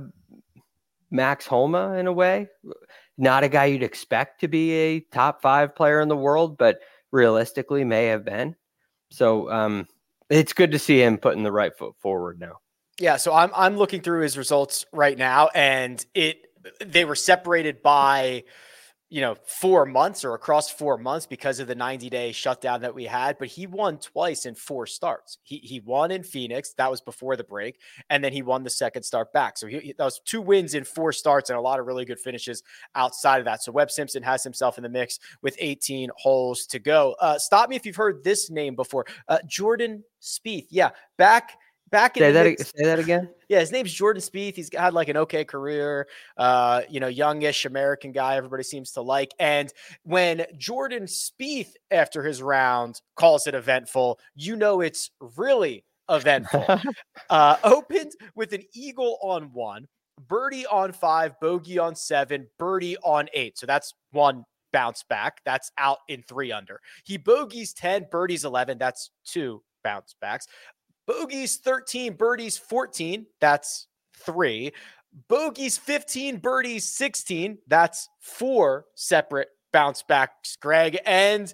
Max 1.11 1.47
Homa 1.47 1.95
in 1.95 2.07
a 2.07 2.13
way. 2.13 2.49
Not 3.17 3.43
a 3.43 3.49
guy 3.49 3.67
you'd 3.67 3.83
expect 3.83 4.43
to 4.43 4.49
be 4.49 4.73
a 4.73 5.01
top 5.01 5.41
five 5.41 5.75
player 5.75 6.03
in 6.03 6.09
the 6.09 6.17
world, 6.17 6.59
but 6.59 6.81
realistically 7.11 7.85
may 7.85 8.07
have 8.07 8.25
been. 8.25 8.55
So 9.11 9.51
um, 9.51 9.89
it's 10.29 10.53
good 10.53 10.73
to 10.73 10.79
see 10.79 11.03
him 11.03 11.17
putting 11.17 11.43
the 11.43 11.53
right 11.53 11.75
foot 11.75 11.95
forward 12.01 12.39
now. 12.39 12.59
Yeah, 12.99 13.17
so 13.17 13.33
I'm 13.35 13.51
I'm 13.55 13.77
looking 13.77 14.01
through 14.01 14.23
his 14.23 14.37
results 14.37 14.85
right 14.93 15.17
now, 15.17 15.49
and 15.55 16.05
it 16.15 16.47
they 16.85 17.05
were 17.05 17.17
separated 17.17 17.83
by 17.83 18.45
you 19.13 19.21
know, 19.21 19.37
four 19.45 19.85
months 19.85 20.25
or 20.25 20.33
across 20.33 20.71
four 20.71 20.97
months 20.97 21.27
because 21.27 21.61
of 21.61 21.67
the 21.67 21.75
90 21.75 22.09
day 22.09 22.33
shutdown 22.33 22.81
that 22.81 22.95
we 22.95 23.05
had, 23.05 23.37
but 23.39 23.47
he 23.47 23.67
won 23.67 23.99
twice 23.99 24.47
in 24.47 24.55
four 24.55 24.87
starts. 24.87 25.37
He, 25.43 25.59
he 25.59 25.81
won 25.81 26.11
in 26.11 26.23
Phoenix. 26.23 26.73
That 26.79 26.91
was 26.91 27.03
before 27.03 27.37
the 27.37 27.45
break. 27.45 27.79
And 28.09 28.25
then 28.25 28.33
he 28.33 28.41
won 28.41 28.65
the 28.65 28.71
second 28.71 29.03
start 29.03 29.31
back. 29.35 29.59
So 29.59 29.67
he, 29.67 29.95
that 29.99 30.03
was 30.03 30.23
two 30.25 30.41
wins 30.41 30.73
in 30.73 30.85
four 30.85 31.13
starts 31.13 31.51
and 31.51 31.59
a 31.59 31.61
lot 31.61 31.79
of 31.79 31.87
really 31.87 32.07
good 32.07 32.19
finishes 32.19 32.63
outside 32.95 33.41
of 33.41 33.45
that. 33.45 33.63
So 33.63 33.71
Webb 33.71 33.91
Simpson 33.91 34.23
has 34.23 34.43
himself 34.43 34.79
in 34.79 34.83
the 34.83 34.89
mix 34.89 35.19
with 35.43 35.59
18 35.59 36.09
holes 36.17 36.65
to 36.69 36.79
go. 36.79 37.15
Uh, 37.21 37.39
stop 37.39 37.69
me 37.69 37.77
if 37.77 37.85
you've 37.85 37.97
heard 37.97 38.25
this 38.25 38.49
name 38.49 38.75
before. 38.75 39.05
Uh, 39.29 39.41
Jordan 39.47 40.05
Spieth. 40.23 40.69
Yeah. 40.71 40.89
Back 41.19 41.59
back 41.93 42.17
in 42.17 42.23
say 42.23 42.33
that 42.33 42.47
mix, 42.47 42.73
say 42.77 42.85
that 42.85 42.99
again. 42.99 43.29
Yeah, 43.49 43.61
his 43.61 43.71
name's 43.71 43.93
Jordan 43.93 44.21
Spieth. 44.21 44.57
He's 44.57 44.71
had 44.75 44.95
like 44.95 45.09
an 45.09 45.17
okay 45.19 45.45
career. 45.45 46.09
Uh, 46.37 46.83
you 46.89 46.99
know, 46.99 47.07
youngish 47.07 47.65
American 47.65 48.11
guy. 48.11 48.37
Everybody 48.37 48.65
seems 48.65 48.91
to 48.93 49.03
like. 49.03 49.33
And 49.39 49.73
when 50.03 50.47
Jordan 50.57 51.05
Spieth, 51.05 51.75
after 51.93 52.25
his 52.25 52.43
round, 52.43 53.01
calls 53.15 53.47
it 53.47 53.55
eventful, 53.55 54.19
you 54.35 54.57
know 54.57 54.81
it's 54.81 55.11
really 55.37 55.85
eventful. 56.09 56.67
uh, 57.31 57.57
opened 57.63 58.13
with 58.35 58.53
an 58.53 58.65
eagle 58.75 59.19
on 59.23 59.53
one, 59.53 59.87
birdie 60.27 60.67
on 60.67 60.93
five, 60.93 61.39
bogey 61.41 61.79
on 61.79 61.95
seven, 61.95 62.49
birdie 62.59 62.97
on 63.05 63.29
eight. 63.35 63.59
So 63.59 63.67
that's 63.67 63.95
one 64.11 64.45
bounce 64.73 65.05
back. 65.09 65.41
That's 65.45 65.71
out 65.79 65.99
in 66.09 66.23
three 66.23 66.51
under. 66.51 66.81
He 67.05 67.19
bogeys 67.19 67.75
10, 67.75 68.07
birdies 68.11 68.45
11. 68.45 68.79
That's 68.79 69.11
two 69.25 69.63
bounce 69.85 70.15
backs. 70.21 70.47
Bogeys 71.13 71.59
13, 71.59 72.15
birdies 72.15 72.57
14. 72.57 73.27
That's 73.41 73.87
three. 74.17 74.73
Bogeys 75.29 75.77
15, 75.79 76.39
birdies 76.39 76.89
16. 76.89 77.59
That's 77.67 78.09
four 78.21 78.87
separate 78.95 79.49
bounce 79.73 80.03
backs, 80.03 80.57
Greg. 80.57 80.99
And 81.05 81.53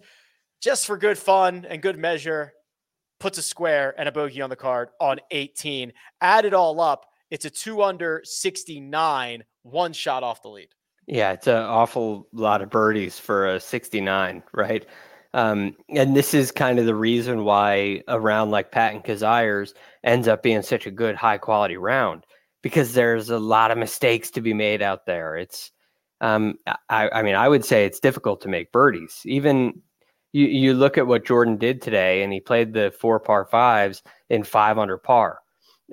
just 0.61 0.87
for 0.87 0.97
good 0.97 1.19
fun 1.19 1.67
and 1.69 1.83
good 1.83 1.99
measure, 1.99 2.53
puts 3.19 3.39
a 3.39 3.43
square 3.43 3.95
and 3.99 4.09
a 4.09 4.13
bogey 4.13 4.43
on 4.43 4.51
the 4.51 4.57
card 4.57 4.91
on 5.01 5.19
18. 5.31 5.93
Add 6.21 6.45
it 6.45 6.55
all 6.55 6.81
up, 6.81 7.07
it's 7.31 7.45
a 7.45 7.51
two 7.51 7.83
under 7.83 8.21
69, 8.25 9.45
one 9.63 9.93
shot 9.93 10.23
off 10.23 10.43
the 10.43 10.49
lead. 10.49 10.69
Yeah, 11.07 11.33
it's 11.33 11.47
an 11.47 11.57
awful 11.57 12.29
lot 12.33 12.63
of 12.63 12.71
birdies 12.71 13.19
for 13.19 13.49
a 13.49 13.61
69, 13.61 14.43
right? 14.53 14.87
Um, 15.35 15.77
and 15.91 16.17
this 16.17 16.33
is 16.33 16.51
kind 16.51 16.79
of 16.79 16.87
the 16.87 16.95
reason 16.95 17.45
why 17.45 18.03
a 18.09 18.19
round 18.19 18.51
like 18.51 18.73
Patton 18.73 19.03
Kizzire's 19.03 19.75
ends 20.03 20.27
up 20.27 20.43
being 20.43 20.63
such 20.63 20.87
a 20.87 20.91
good, 20.91 21.17
high 21.17 21.39
quality 21.39 21.77
round 21.77 22.25
because 22.63 22.95
there's 22.95 23.31
a 23.31 23.39
lot 23.39 23.71
of 23.71 23.79
mistakes 23.79 24.31
to 24.31 24.41
be 24.41 24.55
made 24.55 24.83
out 24.83 25.07
there. 25.07 25.37
It's, 25.37 25.71
um, 26.21 26.57
I, 26.89 27.11
I 27.11 27.23
mean, 27.23 27.35
I 27.35 27.49
would 27.49 27.65
say 27.65 27.85
it's 27.85 28.01
difficult 28.01 28.41
to 28.43 28.49
make 28.49 28.73
birdies. 28.73 29.21
Even 29.25 29.83
you, 30.33 30.47
you 30.47 30.75
look 30.75 30.99
at 30.99 31.07
what 31.07 31.25
Jordan 31.25 31.57
did 31.57 31.81
today, 31.83 32.23
and 32.23 32.33
he 32.33 32.41
played 32.41 32.73
the 32.73 32.93
four 32.99 33.21
par 33.21 33.45
fives 33.45 34.03
in 34.29 34.45
five 34.45 34.79
under 34.79 34.99
par. 34.99 35.39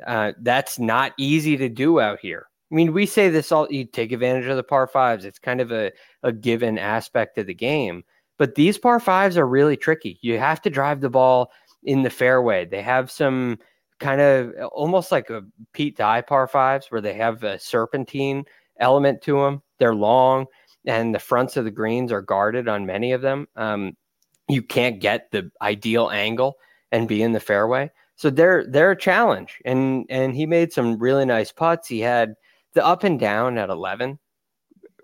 Uh, 0.06 0.34
that's 0.42 0.80
not 0.80 1.14
easy 1.18 1.58
to 1.58 1.70
do 1.70 2.00
out 2.00 2.20
here. 2.20 2.48
I 2.72 2.76
mean, 2.76 2.94
we 2.94 3.06
say 3.06 3.30
this 3.30 3.52
all, 3.52 3.68
you 3.70 3.86
take 3.86 4.12
advantage 4.12 4.48
of 4.48 4.58
the 4.58 4.64
par 4.64 4.88
fives. 4.88 5.24
It's 5.24 5.40
kind 5.40 5.62
of 5.62 5.72
a, 5.72 5.92
a 6.24 6.32
given 6.32 6.78
aspect 6.78 7.38
of 7.38 7.48
the 7.48 7.54
game. 7.54 8.04
But 8.38 8.56
these 8.56 8.78
par 8.78 9.00
fives 9.00 9.38
are 9.38 9.48
really 9.48 9.78
tricky. 9.78 10.20
You 10.22 10.40
have 10.40 10.62
to 10.64 10.70
drive 10.70 11.02
the 11.02 11.10
ball 11.10 11.52
in 11.84 12.04
the 12.04 12.10
fairway. 12.10 12.66
They 12.66 12.82
have 12.82 13.10
some 13.10 13.60
kind 14.00 14.20
of 14.20 14.54
almost 14.74 15.12
like 15.12 15.30
a 15.30 15.44
Pete 15.74 15.96
Dye 15.96 16.22
par 16.22 16.48
fives 16.48 16.88
where 16.88 17.02
they 17.02 17.14
have 17.14 17.44
a 17.44 17.58
serpentine 17.60 18.44
element 18.80 19.22
to 19.22 19.40
them. 19.42 19.62
They're 19.80 19.96
long 19.96 20.48
and 20.86 21.14
the 21.14 21.20
fronts 21.20 21.58
of 21.58 21.66
the 21.66 21.72
greens 21.72 22.12
are 22.12 22.22
guarded 22.22 22.68
on 22.68 22.86
many 22.86 23.12
of 23.12 23.22
them. 23.22 23.48
Um, 23.56 23.96
you 24.48 24.62
can't 24.62 25.00
get 25.00 25.32
the 25.32 25.50
ideal 25.62 26.10
angle 26.10 26.58
and 26.92 27.08
be 27.08 27.22
in 27.22 27.32
the 27.32 27.40
fairway. 27.40 27.92
So 28.16 28.30
they're 28.30 28.66
they're 28.68 28.92
a 28.92 28.98
challenge. 28.98 29.60
And 29.66 30.06
and 30.10 30.36
he 30.36 30.46
made 30.46 30.72
some 30.72 30.98
really 31.00 31.26
nice 31.26 31.52
putts. 31.52 31.88
He 31.88 32.00
had 32.00 32.36
the 32.74 32.86
up 32.86 33.04
and 33.04 33.20
down 33.20 33.58
at 33.58 33.70
11. 33.70 34.20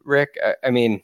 Rick, 0.04 0.38
I, 0.44 0.56
I 0.66 0.72
mean, 0.72 1.02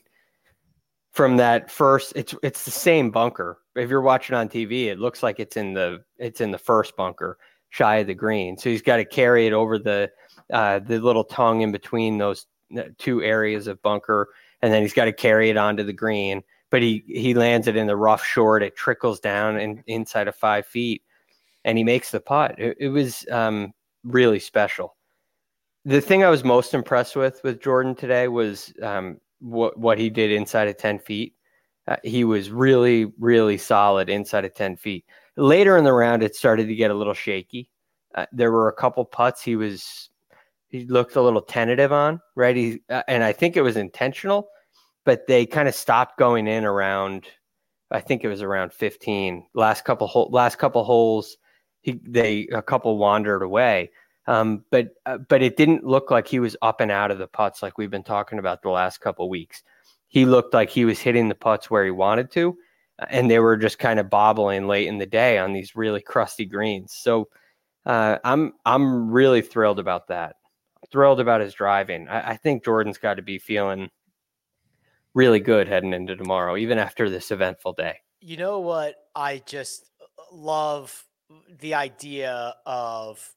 from 1.18 1.36
that 1.36 1.68
first 1.68 2.12
it's 2.14 2.32
it's 2.44 2.64
the 2.64 2.70
same 2.70 3.10
bunker. 3.10 3.58
If 3.74 3.90
you're 3.90 4.00
watching 4.00 4.36
on 4.36 4.48
tv 4.48 4.84
it 4.84 5.00
looks 5.00 5.20
like 5.20 5.40
it's 5.40 5.56
in 5.56 5.74
the 5.74 6.04
it's 6.16 6.40
in 6.40 6.52
the 6.52 6.58
first 6.58 6.96
bunker 6.96 7.38
shy 7.70 7.96
of 7.96 8.06
the 8.06 8.14
green. 8.14 8.56
So 8.56 8.70
he's 8.70 8.82
got 8.82 8.98
to 8.98 9.04
carry 9.04 9.48
it 9.48 9.52
over 9.52 9.80
the 9.80 10.12
uh, 10.52 10.78
the 10.78 11.00
little 11.00 11.24
tongue 11.24 11.62
in 11.62 11.72
between 11.72 12.18
those 12.18 12.46
uh, 12.78 12.82
two 12.98 13.20
areas 13.20 13.66
of 13.66 13.82
bunker 13.82 14.28
and 14.62 14.72
then 14.72 14.82
he's 14.82 14.92
got 14.92 15.06
to 15.06 15.12
carry 15.12 15.50
it 15.50 15.56
onto 15.56 15.82
the 15.82 15.92
green. 15.92 16.44
But 16.70 16.82
he 16.82 17.02
he 17.08 17.34
lands 17.34 17.66
it 17.66 17.74
in 17.74 17.88
the 17.88 17.96
rough 17.96 18.24
short 18.24 18.62
it 18.62 18.76
trickles 18.76 19.18
down 19.18 19.56
and 19.56 19.82
inside 19.88 20.28
of 20.28 20.36
five 20.36 20.66
feet 20.66 21.02
and 21.64 21.76
he 21.76 21.82
makes 21.82 22.12
the 22.12 22.20
putt. 22.20 22.54
It, 22.58 22.76
it 22.78 22.88
was 22.90 23.26
um, 23.32 23.74
really 24.04 24.38
special. 24.38 24.94
The 25.84 26.00
thing 26.00 26.22
i 26.22 26.28
was 26.28 26.44
most 26.44 26.74
impressed 26.74 27.16
with 27.16 27.42
with 27.42 27.60
jordan 27.60 27.96
today 27.96 28.28
was 28.28 28.72
um, 28.82 29.18
what 29.40 29.78
what 29.78 29.98
he 29.98 30.10
did 30.10 30.30
inside 30.30 30.68
of 30.68 30.76
10 30.76 30.98
feet. 30.98 31.34
Uh, 31.86 31.96
he 32.04 32.24
was 32.24 32.50
really, 32.50 33.12
really 33.18 33.56
solid 33.56 34.10
inside 34.10 34.44
of 34.44 34.54
10 34.54 34.76
feet. 34.76 35.06
Later 35.36 35.76
in 35.76 35.84
the 35.84 35.92
round, 35.92 36.22
it 36.22 36.36
started 36.36 36.66
to 36.66 36.74
get 36.74 36.90
a 36.90 36.94
little 36.94 37.14
shaky. 37.14 37.70
Uh, 38.14 38.26
there 38.32 38.52
were 38.52 38.68
a 38.68 38.74
couple 38.74 39.04
putts 39.04 39.42
he 39.42 39.56
was 39.56 40.10
he 40.68 40.84
looked 40.86 41.16
a 41.16 41.22
little 41.22 41.40
tentative 41.40 41.92
on, 41.92 42.20
right? 42.36 42.54
He, 42.54 42.82
uh, 42.90 43.02
and 43.08 43.24
I 43.24 43.32
think 43.32 43.56
it 43.56 43.62
was 43.62 43.76
intentional, 43.76 44.48
but 45.04 45.26
they 45.26 45.46
kind 45.46 45.68
of 45.68 45.74
stopped 45.74 46.18
going 46.18 46.46
in 46.46 46.64
around. 46.64 47.26
I 47.90 48.00
think 48.00 48.22
it 48.22 48.28
was 48.28 48.42
around 48.42 48.72
15. 48.74 49.46
Last 49.54 49.84
couple 49.84 50.28
last 50.30 50.58
couple 50.58 50.84
holes, 50.84 51.36
he 51.80 52.00
they 52.06 52.48
a 52.52 52.62
couple 52.62 52.98
wandered 52.98 53.42
away. 53.42 53.90
Um, 54.28 54.62
but 54.70 54.90
uh, 55.06 55.16
but 55.16 55.40
it 55.40 55.56
didn't 55.56 55.84
look 55.84 56.10
like 56.10 56.28
he 56.28 56.38
was 56.38 56.54
up 56.60 56.82
and 56.82 56.90
out 56.90 57.10
of 57.10 57.16
the 57.16 57.26
putts 57.26 57.62
like 57.62 57.78
we've 57.78 57.90
been 57.90 58.04
talking 58.04 58.38
about 58.38 58.60
the 58.60 58.68
last 58.68 59.00
couple 59.00 59.26
weeks. 59.30 59.62
He 60.06 60.26
looked 60.26 60.52
like 60.52 60.68
he 60.68 60.84
was 60.84 60.98
hitting 60.98 61.30
the 61.30 61.34
putts 61.34 61.70
where 61.70 61.82
he 61.82 61.90
wanted 61.90 62.30
to, 62.32 62.54
and 63.08 63.30
they 63.30 63.38
were 63.38 63.56
just 63.56 63.78
kind 63.78 63.98
of 63.98 64.10
bobbling 64.10 64.68
late 64.68 64.86
in 64.86 64.98
the 64.98 65.06
day 65.06 65.38
on 65.38 65.54
these 65.54 65.74
really 65.74 66.02
crusty 66.02 66.44
greens. 66.44 66.92
So 66.92 67.30
uh, 67.86 68.18
I'm 68.22 68.52
I'm 68.66 69.10
really 69.10 69.40
thrilled 69.40 69.78
about 69.78 70.08
that. 70.08 70.36
Thrilled 70.92 71.20
about 71.20 71.40
his 71.40 71.54
driving. 71.54 72.06
I, 72.06 72.32
I 72.32 72.36
think 72.36 72.66
Jordan's 72.66 72.98
got 72.98 73.14
to 73.14 73.22
be 73.22 73.38
feeling 73.38 73.88
really 75.14 75.40
good 75.40 75.68
heading 75.68 75.94
into 75.94 76.16
tomorrow, 76.16 76.58
even 76.58 76.78
after 76.78 77.08
this 77.08 77.30
eventful 77.30 77.72
day. 77.72 77.96
You 78.20 78.36
know 78.36 78.60
what? 78.60 78.94
I 79.16 79.42
just 79.46 79.90
uh, 80.02 80.04
love 80.36 81.06
the 81.60 81.72
idea 81.72 82.54
of 82.66 83.34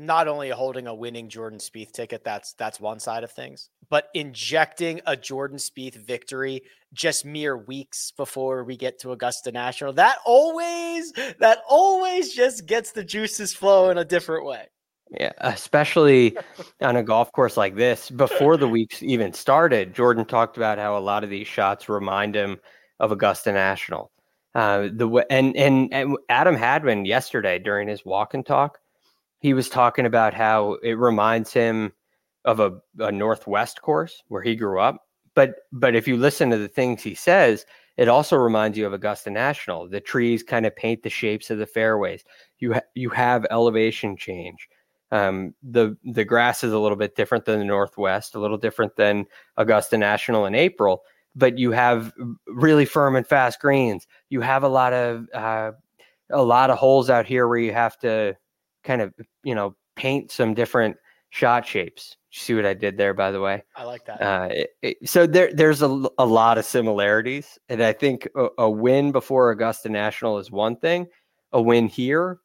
not 0.00 0.28
only 0.28 0.48
holding 0.48 0.86
a 0.86 0.94
winning 0.94 1.28
Jordan 1.28 1.58
Spieth 1.58 1.92
ticket, 1.92 2.24
that's 2.24 2.54
that's 2.54 2.80
one 2.80 2.98
side 2.98 3.22
of 3.22 3.30
things, 3.30 3.68
but 3.88 4.08
injecting 4.14 5.00
a 5.06 5.16
Jordan 5.16 5.58
Spieth 5.58 5.94
victory 5.94 6.62
just 6.92 7.24
mere 7.24 7.56
weeks 7.56 8.12
before 8.16 8.64
we 8.64 8.76
get 8.76 8.98
to 9.00 9.12
Augusta 9.12 9.52
National. 9.52 9.92
That 9.92 10.16
always 10.24 11.12
that 11.38 11.58
always 11.68 12.34
just 12.34 12.66
gets 12.66 12.92
the 12.92 13.04
juices 13.04 13.52
flowing 13.52 13.98
a 13.98 14.04
different 14.04 14.46
way. 14.46 14.66
Yeah, 15.10 15.32
especially 15.38 16.36
on 16.80 16.96
a 16.96 17.02
golf 17.02 17.32
course 17.32 17.56
like 17.56 17.74
this. 17.74 18.10
Before 18.10 18.56
the 18.56 18.68
weeks 18.68 19.02
even 19.02 19.32
started, 19.32 19.94
Jordan 19.94 20.24
talked 20.24 20.56
about 20.56 20.78
how 20.78 20.96
a 20.96 21.00
lot 21.00 21.24
of 21.24 21.30
these 21.30 21.48
shots 21.48 21.88
remind 21.88 22.34
him 22.34 22.58
of 23.00 23.12
Augusta 23.12 23.52
National. 23.52 24.10
Uh, 24.54 24.88
the 24.92 25.26
and, 25.30 25.56
and 25.56 25.92
and 25.92 26.16
Adam 26.28 26.56
Hadwin 26.56 27.04
yesterday 27.04 27.58
during 27.58 27.86
his 27.86 28.04
walk 28.04 28.34
and 28.34 28.46
talk 28.46 28.78
he 29.40 29.54
was 29.54 29.68
talking 29.68 30.06
about 30.06 30.34
how 30.34 30.74
it 30.82 30.98
reminds 30.98 31.52
him 31.52 31.92
of 32.44 32.60
a, 32.60 32.72
a 32.98 33.10
Northwest 33.10 33.82
course 33.82 34.22
where 34.28 34.42
he 34.42 34.54
grew 34.54 34.80
up. 34.80 35.06
But 35.34 35.56
but 35.72 35.94
if 35.94 36.06
you 36.06 36.16
listen 36.16 36.50
to 36.50 36.58
the 36.58 36.68
things 36.68 37.02
he 37.02 37.14
says, 37.14 37.66
it 37.96 38.08
also 38.08 38.36
reminds 38.36 38.78
you 38.78 38.86
of 38.86 38.92
Augusta 38.92 39.30
National. 39.30 39.88
The 39.88 40.00
trees 40.00 40.42
kind 40.42 40.66
of 40.66 40.76
paint 40.76 41.02
the 41.02 41.10
shapes 41.10 41.50
of 41.50 41.58
the 41.58 41.66
fairways. 41.66 42.24
You 42.58 42.74
ha- 42.74 42.80
you 42.94 43.10
have 43.10 43.46
elevation 43.50 44.16
change. 44.16 44.68
Um, 45.12 45.54
the 45.62 45.96
the 46.04 46.24
grass 46.24 46.62
is 46.62 46.72
a 46.72 46.78
little 46.78 46.96
bit 46.96 47.16
different 47.16 47.44
than 47.44 47.58
the 47.58 47.64
Northwest, 47.64 48.34
a 48.34 48.40
little 48.40 48.58
different 48.58 48.96
than 48.96 49.26
Augusta 49.56 49.98
National 49.98 50.46
in 50.46 50.54
April. 50.54 51.02
But 51.36 51.58
you 51.58 51.70
have 51.70 52.12
really 52.46 52.84
firm 52.84 53.16
and 53.16 53.26
fast 53.26 53.60
greens. 53.60 54.06
You 54.30 54.40
have 54.40 54.62
a 54.64 54.68
lot 54.68 54.92
of 54.92 55.26
uh, 55.32 55.72
a 56.30 56.42
lot 56.42 56.70
of 56.70 56.78
holes 56.78 57.08
out 57.10 57.26
here 57.26 57.48
where 57.48 57.58
you 57.58 57.72
have 57.72 57.98
to 58.00 58.36
kind 58.84 59.02
of 59.02 59.12
you 59.42 59.54
know 59.54 59.76
paint 59.96 60.30
some 60.30 60.54
different 60.54 60.96
shot 61.30 61.66
shapes. 61.66 62.16
You 62.32 62.38
see 62.38 62.54
what 62.54 62.66
I 62.66 62.74
did 62.74 62.96
there, 62.96 63.14
by 63.14 63.30
the 63.30 63.40
way? 63.40 63.62
I 63.74 63.84
like 63.84 64.04
that. 64.06 64.22
Uh, 64.22 64.48
it, 64.50 64.70
it, 64.82 65.08
so 65.08 65.26
there, 65.26 65.52
there's 65.52 65.82
a, 65.82 66.08
a 66.18 66.24
lot 66.24 66.58
of 66.58 66.64
similarities, 66.64 67.58
and 67.68 67.82
I 67.82 67.92
think 67.92 68.28
a, 68.36 68.48
a, 68.58 68.70
win 68.70 69.10
before 69.10 69.50
Augusta 69.50 69.88
National 69.88 70.38
is 70.38 70.50
one 70.50 70.76
thing. 70.76 71.08
A 71.52 71.60
win 71.60 71.88
here, 71.88 72.38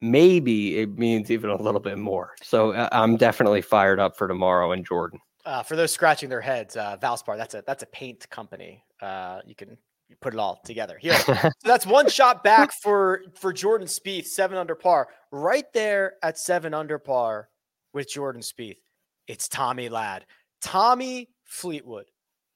maybe 0.00 0.78
it 0.78 0.96
means 0.96 1.30
even 1.30 1.50
a 1.50 1.56
little 1.56 1.80
bit 1.80 1.98
more. 1.98 2.34
So 2.42 2.72
uh, 2.72 2.88
I'm 2.92 3.16
definitely 3.16 3.62
fired 3.62 3.98
up 3.98 4.16
for 4.16 4.28
tomorrow 4.28 4.70
in 4.72 4.84
Jordan. 4.84 5.18
Uh, 5.44 5.64
for 5.64 5.74
those 5.74 5.90
scratching 5.90 6.28
their 6.28 6.40
heads, 6.40 6.76
uh, 6.76 6.96
Valspar, 6.98 7.36
that's 7.36 7.54
a 7.54 7.64
that's 7.66 7.82
a 7.82 7.86
paint 7.86 8.28
company. 8.30 8.84
Uh, 9.00 9.40
you 9.44 9.56
can 9.56 9.76
put 10.20 10.34
it 10.34 10.40
all 10.40 10.60
together 10.64 10.98
here. 11.00 11.14
so 11.18 11.50
that's 11.64 11.86
one 11.86 12.08
shot 12.08 12.44
back 12.44 12.72
for 12.72 13.22
for 13.34 13.52
Jordan 13.52 13.88
Spieth, 13.88 14.26
seven 14.26 14.56
under 14.56 14.74
par, 14.74 15.08
right 15.30 15.70
there 15.72 16.14
at 16.22 16.38
seven 16.38 16.74
under 16.74 16.98
par 16.98 17.48
with 17.92 18.08
Jordan 18.08 18.42
Spieth. 18.42 18.78
It's 19.26 19.48
Tommy 19.48 19.88
Ladd, 19.88 20.26
Tommy 20.60 21.28
Fleetwood, 21.44 22.06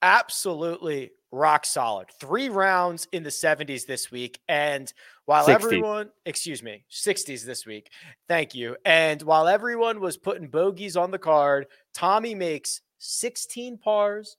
absolutely 0.03 1.11
rock 1.33 1.67
solid. 1.67 2.09
Three 2.21 2.49
rounds 2.49 3.07
in 3.13 3.23
the 3.23 3.31
70s 3.31 3.87
this 3.87 4.11
week, 4.11 4.41
and 4.49 4.93
while 5.27 5.45
60. 5.45 5.65
everyone, 5.65 6.11
excuse 6.25 6.63
me, 6.63 6.85
60s 6.91 7.45
this 7.45 7.67
week. 7.67 7.91
Thank 8.29 8.55
you. 8.55 8.77
And 8.85 9.21
while 9.23 9.49
everyone 9.49 10.01
was 10.01 10.17
putting 10.17 10.49
bogeys 10.49 10.97
on 10.97 11.11
the 11.11 11.19
card, 11.19 11.67
Tommy 11.95 12.35
makes 12.35 12.81
16 12.99 13.79
pars, 13.79 14.37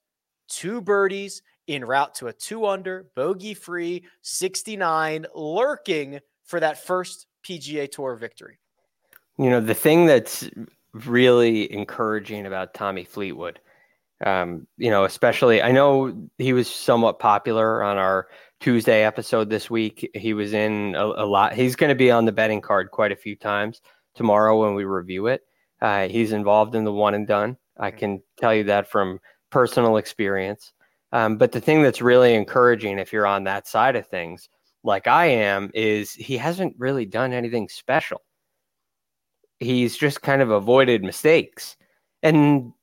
two 0.48 0.82
birdies 0.82 1.42
en 1.68 1.84
route 1.86 2.16
to 2.16 2.28
a 2.28 2.34
two 2.34 2.66
under, 2.66 3.08
bogey 3.16 3.54
free 3.54 4.04
69, 4.22 5.26
lurking 5.36 6.20
for 6.46 6.60
that 6.60 6.84
first 6.84 7.28
PGA 7.48 7.92
Tour 7.92 8.16
victory. 8.16 8.60
You 9.38 9.50
know, 9.50 9.62
the 9.62 9.74
thing 9.74 10.06
that's 10.06 10.50
really 10.94 11.72
encouraging 11.72 12.46
about 12.46 12.74
Tommy 12.74 13.04
Fleetwood, 13.04 13.60
um, 14.26 14.66
you 14.78 14.90
know, 14.90 15.04
especially, 15.04 15.62
I 15.62 15.72
know 15.72 16.28
he 16.38 16.54
was 16.54 16.68
somewhat 16.68 17.20
popular 17.20 17.84
on 17.84 17.98
our 17.98 18.28
Tuesday 18.60 19.04
episode 19.04 19.50
this 19.50 19.70
week. 19.70 20.10
He 20.16 20.34
was 20.34 20.54
in 20.54 20.96
a, 20.96 21.06
a 21.06 21.26
lot. 21.26 21.54
He's 21.54 21.76
going 21.76 21.90
to 21.90 21.96
be 21.96 22.10
on 22.10 22.26
the 22.26 22.32
betting 22.32 22.62
card 22.62 22.90
quite 22.92 23.12
a 23.12 23.16
few 23.16 23.36
times 23.36 23.82
tomorrow 24.16 24.60
when 24.60 24.74
we 24.74 24.86
review 24.86 25.28
it. 25.28 25.44
Uh, 25.80 26.08
he's 26.08 26.32
involved 26.32 26.74
in 26.74 26.84
the 26.84 26.92
one 26.92 27.14
and 27.14 27.28
done. 27.28 27.58
I 27.80 27.92
can 27.92 28.24
tell 28.38 28.54
you 28.56 28.64
that 28.66 28.90
from 28.90 29.20
personal 29.52 29.98
experience. 29.98 30.74
Um, 31.12 31.38
but 31.38 31.52
the 31.52 31.62
thing 31.62 31.84
that's 31.84 32.02
really 32.02 32.34
encouraging, 32.34 33.00
if 33.00 33.14
you're 33.14 33.28
on 33.28 33.46
that 33.46 33.68
side 33.68 33.96
of 33.96 34.08
things, 34.08 34.50
like 34.84 35.08
I 35.08 35.28
am, 35.28 35.72
is 35.74 36.12
he 36.14 36.38
hasn't 36.38 36.76
really 36.78 37.06
done 37.06 37.34
anything 37.34 37.70
special. 37.70 38.22
He's 39.60 39.98
just 39.98 40.22
kind 40.22 40.42
of 40.42 40.52
avoided 40.52 41.04
mistakes. 41.04 41.78
And 42.24 42.74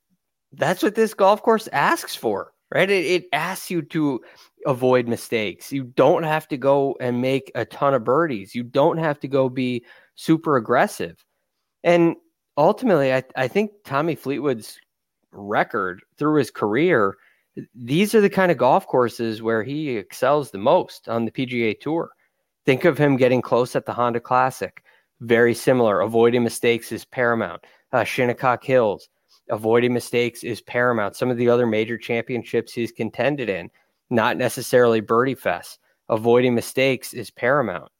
that's 0.53 0.83
what 0.83 0.95
this 0.95 1.13
golf 1.13 1.41
course 1.41 1.67
asks 1.71 2.15
for, 2.15 2.53
right? 2.73 2.89
It, 2.89 3.05
it 3.05 3.25
asks 3.33 3.69
you 3.69 3.81
to 3.83 4.21
avoid 4.65 5.07
mistakes. 5.07 5.71
You 5.71 5.83
don't 5.83 6.23
have 6.23 6.47
to 6.49 6.57
go 6.57 6.95
and 6.99 7.21
make 7.21 7.51
a 7.55 7.65
ton 7.65 7.93
of 7.93 8.03
birdies. 8.03 8.55
You 8.55 8.63
don't 8.63 8.97
have 8.97 9.19
to 9.19 9.27
go 9.27 9.49
be 9.49 9.85
super 10.15 10.57
aggressive. 10.57 11.23
And 11.83 12.15
ultimately, 12.57 13.13
I, 13.13 13.23
I 13.35 13.47
think 13.47 13.71
Tommy 13.83 14.15
Fleetwood's 14.15 14.79
record 15.31 16.01
through 16.17 16.39
his 16.39 16.51
career, 16.51 17.15
these 17.73 18.13
are 18.13 18.21
the 18.21 18.29
kind 18.29 18.51
of 18.51 18.57
golf 18.57 18.87
courses 18.87 19.41
where 19.41 19.63
he 19.63 19.97
excels 19.97 20.51
the 20.51 20.57
most 20.57 21.07
on 21.07 21.25
the 21.25 21.31
PGA 21.31 21.79
Tour. 21.79 22.11
Think 22.65 22.85
of 22.85 22.97
him 22.97 23.15
getting 23.15 23.41
close 23.41 23.75
at 23.75 23.85
the 23.85 23.93
Honda 23.93 24.19
Classic. 24.19 24.83
Very 25.21 25.53
similar. 25.53 26.01
Avoiding 26.01 26.43
mistakes 26.43 26.91
is 26.91 27.05
paramount. 27.05 27.63
Uh, 27.91 28.03
Shinnecock 28.03 28.63
Hills, 28.63 29.07
avoiding 29.49 29.93
mistakes 29.93 30.43
is 30.43 30.61
paramount. 30.61 31.15
Some 31.15 31.29
of 31.29 31.37
the 31.37 31.47
other 31.47 31.65
major 31.65 31.97
championships 31.97 32.73
he's 32.73 32.91
contended 32.91 33.49
in, 33.49 33.69
not 34.09 34.37
necessarily 34.37 34.99
birdie 34.99 35.35
fest. 35.35 35.79
Avoiding 36.09 36.55
mistakes 36.55 37.13
is 37.13 37.31
paramount. 37.31 37.91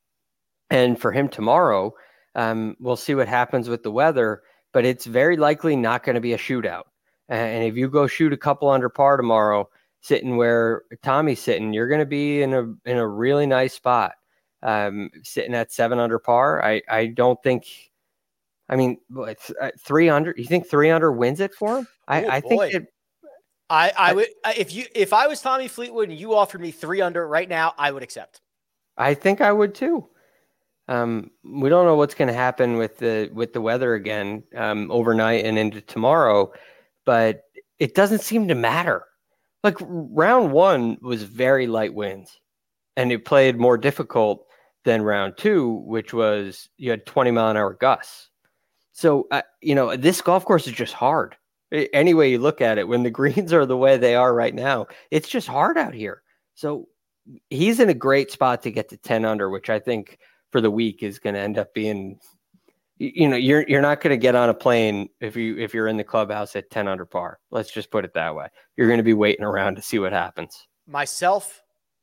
And 0.70 1.00
for 1.00 1.12
him 1.12 1.30
tomorrow, 1.30 1.94
um, 2.34 2.76
we'll 2.80 2.98
see 2.98 3.16
what 3.16 3.28
happens 3.28 3.70
with 3.70 3.84
the 3.84 3.92
weather, 3.92 4.42
but 4.74 4.84
it's 4.84 5.06
very 5.06 5.38
likely 5.38 5.76
not 5.76 6.04
going 6.04 6.16
to 6.16 6.22
be 6.22 6.34
a 6.34 6.38
shootout. 6.38 6.84
And 7.30 7.64
if 7.64 7.76
you 7.76 7.90
go 7.90 8.08
shoot 8.08 8.34
a 8.34 8.38
couple 8.38 8.70
under 8.70 8.90
par 8.90 9.18
tomorrow, 9.18 9.70
sitting 10.02 10.38
where 10.38 10.84
Tommy's 11.02 11.42
sitting, 11.42 11.74
you're 11.74 11.88
going 11.88 12.00
to 12.00 12.06
be 12.06 12.42
in 12.42 12.54
a 12.54 12.62
in 12.90 12.98
a 12.98 13.08
really 13.08 13.46
nice 13.46 13.74
spot. 13.74 14.14
Um, 14.62 15.10
sitting 15.24 15.54
at 15.54 15.72
seven 15.72 16.00
under 16.00 16.20
par, 16.20 16.64
I 16.64 16.82
I 16.90 17.08
don't 17.08 17.42
think. 17.44 17.66
I 18.68 18.76
mean, 18.76 18.98
uh, 19.16 19.36
three 19.80 20.10
under. 20.10 20.34
You 20.36 20.46
think 20.46 20.68
three 20.68 20.90
under 20.90 21.12
wins 21.12 21.40
it 21.40 21.54
for 21.54 21.78
him? 21.78 21.88
I, 22.08 22.26
I 22.26 22.42
think 22.42 22.74
it, 22.74 22.88
I, 23.70 23.92
I 23.98 24.14
would 24.14 24.28
if 24.58 24.74
you 24.74 24.86
if 24.94 25.14
I 25.14 25.28
was 25.28 25.42
Tommy 25.42 25.68
Fleetwood 25.68 26.10
and 26.10 26.20
you 26.20 26.36
offered 26.36 26.62
me 26.62 26.72
three 26.72 27.02
under 27.02 27.28
right 27.28 27.50
now, 27.50 27.74
I 27.78 27.92
would 27.92 28.04
accept. 28.04 28.42
I 28.98 29.14
think 29.14 29.42
I 29.42 29.52
would 29.52 29.74
too. 29.74 30.08
Um, 30.88 31.32
we 31.44 31.70
don't 31.70 31.86
know 31.86 31.96
what's 31.96 32.14
going 32.14 32.28
to 32.28 32.34
happen 32.34 32.78
with 32.78 32.98
the 32.98 33.30
with 33.34 33.54
the 33.54 33.62
weather 33.62 33.96
again 33.96 34.44
um, 34.56 34.92
overnight 34.92 35.46
and 35.46 35.58
into 35.58 35.82
tomorrow, 35.82 36.52
but 37.06 37.44
it 37.80 37.96
doesn't 37.96 38.22
seem 38.22 38.48
to 38.48 38.56
matter. 38.56 39.06
Like 39.64 39.78
round 39.80 40.52
one 40.52 40.98
was 41.02 41.24
very 41.24 41.68
light 41.68 41.94
winds, 41.94 42.40
and 42.96 43.12
it 43.12 43.26
played 43.26 43.58
more 43.58 43.78
difficult 43.78 44.46
than 44.84 45.02
round 45.02 45.38
two, 45.38 45.84
which 45.86 46.14
was 46.14 46.70
you 46.78 46.92
had 46.92 47.06
20 47.06 47.32
mile 47.32 47.50
an 47.50 47.58
hour 47.58 47.74
gusts. 47.74 48.30
So 48.92 49.28
uh, 49.32 49.42
you 49.62 49.76
know 49.76 49.96
this 49.96 50.22
golf 50.22 50.46
course 50.46 50.68
is 50.68 50.74
just 50.74 50.94
hard 50.94 51.36
any 51.72 52.14
way 52.14 52.32
you 52.32 52.40
look 52.40 52.62
at 52.62 52.78
it, 52.78 52.88
when 52.88 53.04
the 53.04 53.10
greens 53.12 53.54
are 53.54 53.66
the 53.66 53.78
way 53.78 53.98
they 53.98 54.16
are 54.16 54.34
right 54.34 54.54
now, 54.54 54.88
it's 55.12 55.30
just 55.30 55.48
hard 55.48 55.78
out 55.78 55.94
here. 55.94 56.22
So 56.56 56.88
he's 57.50 57.80
in 57.80 57.90
a 57.90 57.94
great 57.94 58.32
spot 58.32 58.64
to 58.64 58.72
get 58.72 58.90
to 58.90 58.98
10 58.98 59.26
under, 59.26 59.50
which 59.50 59.70
I 59.70 59.80
think 59.80 60.20
for 60.52 60.62
the 60.62 60.72
week 60.72 61.04
is 61.04 61.20
going 61.20 61.36
to 61.36 61.42
end 61.42 61.58
up 61.58 61.74
being 61.74 62.20
you 62.98 63.28
know 63.28 63.36
you're 63.36 63.66
you're 63.68 63.82
not 63.82 64.02
going 64.02 64.12
to 64.12 64.18
get 64.18 64.36
on 64.36 64.50
a 64.50 64.54
plane 64.54 65.10
if 65.20 65.36
you 65.36 65.58
if 65.58 65.74
you're 65.74 65.88
in 65.88 65.98
the 65.98 66.04
clubhouse 66.04 66.56
at 66.56 66.70
10 66.70 66.88
under 66.88 67.06
par. 67.06 67.40
Let's 67.52 67.72
just 67.72 67.92
put 67.92 68.06
it 68.06 68.14
that 68.14 68.36
way. 68.36 68.48
You're 68.78 68.88
going 68.88 69.00
to 69.00 69.04
be 69.04 69.14
waiting 69.14 69.44
around 69.44 69.76
to 69.76 69.82
see 69.82 70.00
what 70.00 70.14
happens. 70.14 70.68
Myself 70.88 71.62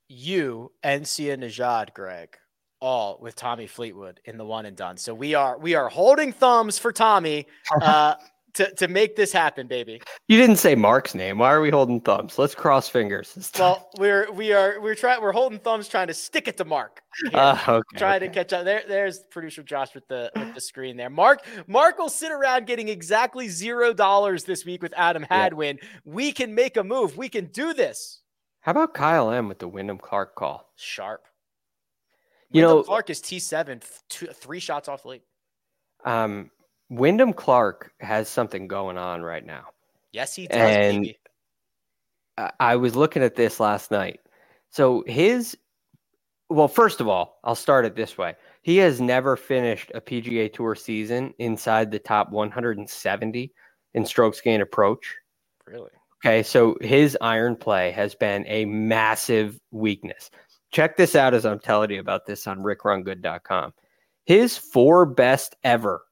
you 0.08 0.72
and 0.82 1.06
Sia 1.08 1.36
Nejad 1.36 1.94
Greg 1.94 2.36
all 2.80 3.18
with 3.20 3.36
Tommy 3.36 3.66
Fleetwood 3.66 4.20
in 4.24 4.36
the 4.36 4.44
one 4.44 4.66
and 4.66 4.76
done. 4.76 4.96
So 4.96 5.14
we 5.14 5.34
are 5.34 5.58
we 5.58 5.74
are 5.74 5.88
holding 5.88 6.32
thumbs 6.32 6.78
for 6.78 6.92
Tommy. 6.92 7.46
Uh 7.80 8.16
to, 8.54 8.74
to 8.74 8.88
make 8.88 9.16
this 9.16 9.32
happen, 9.32 9.66
baby. 9.66 10.00
You 10.28 10.38
didn't 10.38 10.56
say 10.56 10.74
Mark's 10.74 11.14
name. 11.14 11.38
Why 11.38 11.52
are 11.52 11.60
we 11.60 11.70
holding 11.70 12.00
thumbs? 12.00 12.38
Let's 12.38 12.54
cross 12.54 12.88
fingers. 12.88 13.50
Well, 13.58 13.88
we're 13.98 14.30
we 14.32 14.52
are 14.52 14.80
we're 14.80 14.94
trying 14.94 15.22
we're 15.22 15.32
holding 15.32 15.58
thumbs 15.58 15.88
trying 15.88 16.08
to 16.08 16.14
stick 16.14 16.48
it 16.48 16.56
to 16.58 16.64
Mark. 16.64 17.02
Uh, 17.32 17.58
okay, 17.68 17.98
trying 17.98 18.16
okay. 18.16 18.28
to 18.28 18.32
catch 18.32 18.52
up. 18.52 18.64
There, 18.64 18.82
there's 18.86 19.20
producer 19.30 19.62
Josh 19.62 19.94
with 19.94 20.06
the 20.08 20.30
with 20.36 20.54
the 20.54 20.60
screen 20.60 20.96
there. 20.96 21.10
Mark 21.10 21.44
Mark 21.66 21.98
will 21.98 22.08
sit 22.08 22.30
around 22.30 22.66
getting 22.66 22.88
exactly 22.88 23.48
zero 23.48 23.92
dollars 23.92 24.44
this 24.44 24.64
week 24.64 24.82
with 24.82 24.94
Adam 24.96 25.24
Hadwin. 25.28 25.78
Yeah. 25.80 25.88
We 26.04 26.32
can 26.32 26.54
make 26.54 26.76
a 26.76 26.84
move. 26.84 27.16
We 27.16 27.28
can 27.28 27.46
do 27.46 27.74
this. 27.74 28.20
How 28.60 28.72
about 28.72 28.94
Kyle 28.94 29.30
M 29.30 29.48
with 29.48 29.58
the 29.58 29.68
Wyndham 29.68 29.98
Clark 29.98 30.34
call? 30.34 30.70
Sharp. 30.76 31.26
You 32.50 32.62
Wyndham 32.62 32.78
know, 32.78 32.82
Clark 32.84 33.10
is 33.10 33.20
T 33.20 33.38
seven, 33.38 33.80
three 34.08 34.60
shots 34.60 34.88
off 34.88 35.02
the 35.02 35.08
lead. 35.08 35.22
Um, 36.04 36.50
Wyndham 36.92 37.32
Clark 37.32 37.90
has 38.00 38.28
something 38.28 38.68
going 38.68 38.98
on 38.98 39.22
right 39.22 39.46
now. 39.46 39.68
Yes, 40.12 40.34
he 40.34 40.46
does. 40.46 40.58
And 40.58 41.02
baby. 41.04 41.18
I 42.60 42.76
was 42.76 42.94
looking 42.94 43.22
at 43.22 43.34
this 43.34 43.60
last 43.60 43.90
night. 43.90 44.20
So 44.68 45.02
his, 45.06 45.56
well, 46.50 46.68
first 46.68 47.00
of 47.00 47.08
all, 47.08 47.38
I'll 47.44 47.54
start 47.54 47.86
it 47.86 47.96
this 47.96 48.18
way. 48.18 48.34
He 48.60 48.76
has 48.76 49.00
never 49.00 49.36
finished 49.36 49.90
a 49.94 50.02
PGA 50.02 50.52
Tour 50.52 50.74
season 50.74 51.32
inside 51.38 51.90
the 51.90 51.98
top 51.98 52.30
170 52.30 53.52
in 53.94 54.04
strokes 54.04 54.42
gain 54.42 54.60
approach. 54.60 55.16
Really? 55.66 55.90
Okay, 56.22 56.42
so 56.42 56.76
his 56.82 57.16
iron 57.22 57.56
play 57.56 57.90
has 57.92 58.14
been 58.14 58.44
a 58.46 58.66
massive 58.66 59.58
weakness. 59.70 60.30
Check 60.72 60.98
this 60.98 61.16
out 61.16 61.32
as 61.32 61.46
I'm 61.46 61.58
telling 61.58 61.90
you 61.90 62.00
about 62.00 62.26
this 62.26 62.46
on 62.46 62.58
rickrungood.com. 62.58 63.72
His 64.26 64.58
four 64.58 65.06
best 65.06 65.56
ever 65.64 66.02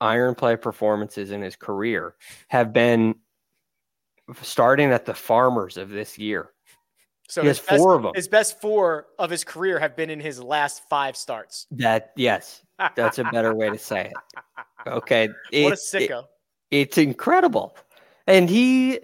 iron 0.00 0.34
play 0.34 0.56
performances 0.56 1.30
in 1.30 1.42
his 1.42 1.56
career 1.56 2.14
have 2.48 2.72
been 2.72 3.14
starting 4.42 4.90
at 4.90 5.04
the 5.04 5.14
farmers 5.14 5.76
of 5.76 5.90
this 5.90 6.18
year. 6.18 6.50
So 7.28 7.42
he 7.42 7.48
has 7.48 7.58
best, 7.58 7.82
four 7.82 7.94
of 7.94 8.02
them. 8.02 8.12
His 8.14 8.28
best 8.28 8.60
four 8.60 9.06
of 9.18 9.30
his 9.30 9.42
career 9.44 9.78
have 9.80 9.96
been 9.96 10.10
in 10.10 10.20
his 10.20 10.40
last 10.40 10.82
five 10.88 11.16
starts. 11.16 11.66
That 11.72 12.12
yes, 12.16 12.62
that's 12.94 13.18
a 13.18 13.24
better 13.24 13.54
way 13.54 13.70
to 13.70 13.78
say 13.78 14.10
it. 14.12 14.88
Okay, 14.88 15.28
it, 15.50 15.64
what 15.64 15.72
a 15.72 15.76
sicko! 15.76 16.20
It, 16.20 16.26
it's 16.70 16.98
incredible, 16.98 17.76
and 18.26 18.48
he 18.48 19.00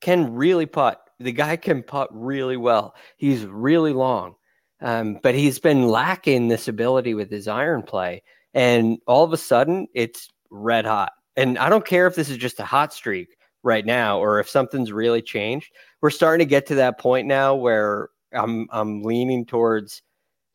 can 0.00 0.34
really 0.34 0.66
putt. 0.66 1.02
The 1.20 1.32
guy 1.32 1.56
can 1.56 1.82
putt 1.82 2.08
really 2.12 2.56
well. 2.56 2.94
He's 3.18 3.44
really 3.44 3.92
long, 3.92 4.36
um, 4.80 5.18
but 5.22 5.34
he's 5.34 5.58
been 5.58 5.88
lacking 5.88 6.48
this 6.48 6.68
ability 6.68 7.12
with 7.12 7.30
his 7.30 7.48
iron 7.48 7.82
play 7.82 8.22
and 8.58 8.98
all 9.06 9.22
of 9.22 9.32
a 9.32 9.36
sudden 9.36 9.86
it's 9.94 10.28
red 10.50 10.84
hot. 10.84 11.12
And 11.36 11.56
I 11.58 11.68
don't 11.68 11.86
care 11.86 12.08
if 12.08 12.16
this 12.16 12.28
is 12.28 12.36
just 12.36 12.58
a 12.58 12.64
hot 12.64 12.92
streak 12.92 13.36
right 13.62 13.86
now 13.86 14.18
or 14.18 14.40
if 14.40 14.50
something's 14.50 14.90
really 14.90 15.22
changed. 15.22 15.72
We're 16.02 16.10
starting 16.10 16.44
to 16.44 16.50
get 16.50 16.66
to 16.66 16.74
that 16.74 16.98
point 16.98 17.28
now 17.28 17.54
where 17.54 18.08
I'm 18.32 18.66
I'm 18.72 19.02
leaning 19.02 19.46
towards, 19.46 20.02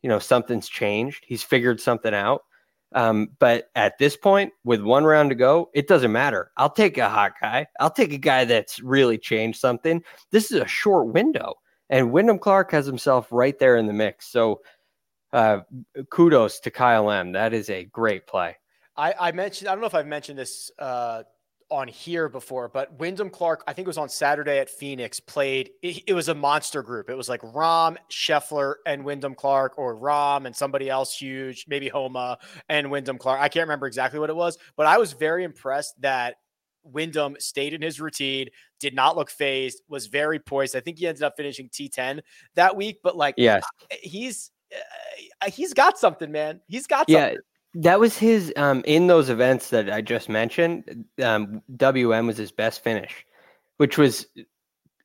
you 0.01 0.09
know, 0.09 0.19
something's 0.19 0.67
changed. 0.67 1.23
He's 1.25 1.43
figured 1.43 1.79
something 1.79 2.13
out. 2.13 2.41
Um, 2.93 3.29
but 3.39 3.69
at 3.73 3.97
this 3.99 4.17
point, 4.17 4.51
with 4.65 4.81
one 4.81 5.05
round 5.05 5.29
to 5.29 5.35
go, 5.35 5.69
it 5.73 5.87
doesn't 5.87 6.11
matter. 6.11 6.51
I'll 6.57 6.69
take 6.69 6.97
a 6.97 7.09
hot 7.09 7.31
guy. 7.41 7.67
I'll 7.79 7.89
take 7.89 8.11
a 8.11 8.17
guy 8.17 8.43
that's 8.43 8.81
really 8.81 9.17
changed 9.17 9.61
something. 9.61 10.03
This 10.31 10.51
is 10.51 10.61
a 10.61 10.67
short 10.67 11.07
window, 11.07 11.53
and 11.89 12.11
Wyndham 12.11 12.37
Clark 12.37 12.69
has 12.71 12.85
himself 12.85 13.29
right 13.31 13.57
there 13.57 13.77
in 13.77 13.87
the 13.87 13.93
mix. 13.93 14.27
So, 14.27 14.61
uh, 15.33 15.61
kudos 16.09 16.59
to 16.61 16.71
Kyle 16.71 17.11
M. 17.11 17.31
That 17.33 17.53
is 17.53 17.69
a 17.69 17.85
great 17.85 18.27
play. 18.27 18.55
I, 18.95 19.13
I 19.19 19.31
mentioned. 19.31 19.67
I 19.67 19.71
don't 19.71 19.81
know 19.81 19.87
if 19.87 19.95
I've 19.95 20.07
mentioned 20.07 20.37
this 20.37 20.71
uh, 20.77 21.23
on 21.71 21.87
here 21.87 22.29
before, 22.29 22.69
but 22.69 22.93
Wyndham 22.99 23.31
Clark, 23.31 23.63
I 23.67 23.73
think 23.73 23.87
it 23.87 23.89
was 23.89 23.97
on 23.97 24.07
Saturday 24.07 24.59
at 24.59 24.69
Phoenix, 24.69 25.19
played. 25.19 25.71
It, 25.81 26.03
it, 26.07 26.13
was 26.13 26.29
a 26.29 26.35
monster 26.35 26.83
group. 26.83 27.09
It 27.09 27.15
was 27.15 27.27
like 27.27 27.41
Rahm, 27.41 27.97
Scheffler, 28.11 28.75
and 28.85 29.03
Wyndham 29.03 29.33
Clark, 29.33 29.77
or 29.77 29.97
Rahm 29.97 30.45
and 30.45 30.55
somebody 30.55 30.89
else 30.89 31.17
huge, 31.17 31.65
maybe 31.67 31.89
Homa 31.89 32.37
and 32.69 32.91
Wyndham 32.91 33.17
Clark. 33.17 33.41
I 33.41 33.49
can't 33.49 33.65
remember 33.65 33.87
exactly 33.87 34.19
what 34.19 34.29
it 34.29 34.35
was, 34.35 34.57
but 34.77 34.85
I 34.85 34.99
was 34.99 35.13
very 35.13 35.43
impressed 35.43 35.99
that 36.01 36.35
Wyndham 36.83 37.35
stayed 37.39 37.73
in 37.73 37.81
his 37.81 37.99
routine, 37.99 38.49
did 38.79 38.93
not 38.93 39.15
look 39.15 39.29
phased, 39.29 39.81
was 39.87 40.07
very 40.07 40.39
poised. 40.39 40.75
I 40.75 40.81
think 40.81 40.99
he 40.99 41.07
ended 41.07 41.23
up 41.23 41.33
finishing 41.35 41.69
T10 41.69 42.21
that 42.55 42.75
week, 42.75 42.99
but 43.03 43.15
like, 43.15 43.35
yes, 43.37 43.63
he's 44.01 44.51
uh, 45.41 45.51
he's 45.51 45.73
got 45.73 45.97
something, 45.97 46.31
man. 46.31 46.61
He's 46.67 46.87
got 46.87 47.09
something. 47.09 47.33
Yeah 47.35 47.39
that 47.75 47.99
was 47.99 48.17
his 48.17 48.53
um, 48.55 48.83
in 48.85 49.07
those 49.07 49.29
events 49.29 49.69
that 49.69 49.91
I 49.91 50.01
just 50.01 50.29
mentioned. 50.29 51.05
Um, 51.21 51.61
WM 51.75 52.27
was 52.27 52.37
his 52.37 52.51
best 52.51 52.83
finish, 52.83 53.25
which 53.77 53.97
was 53.97 54.27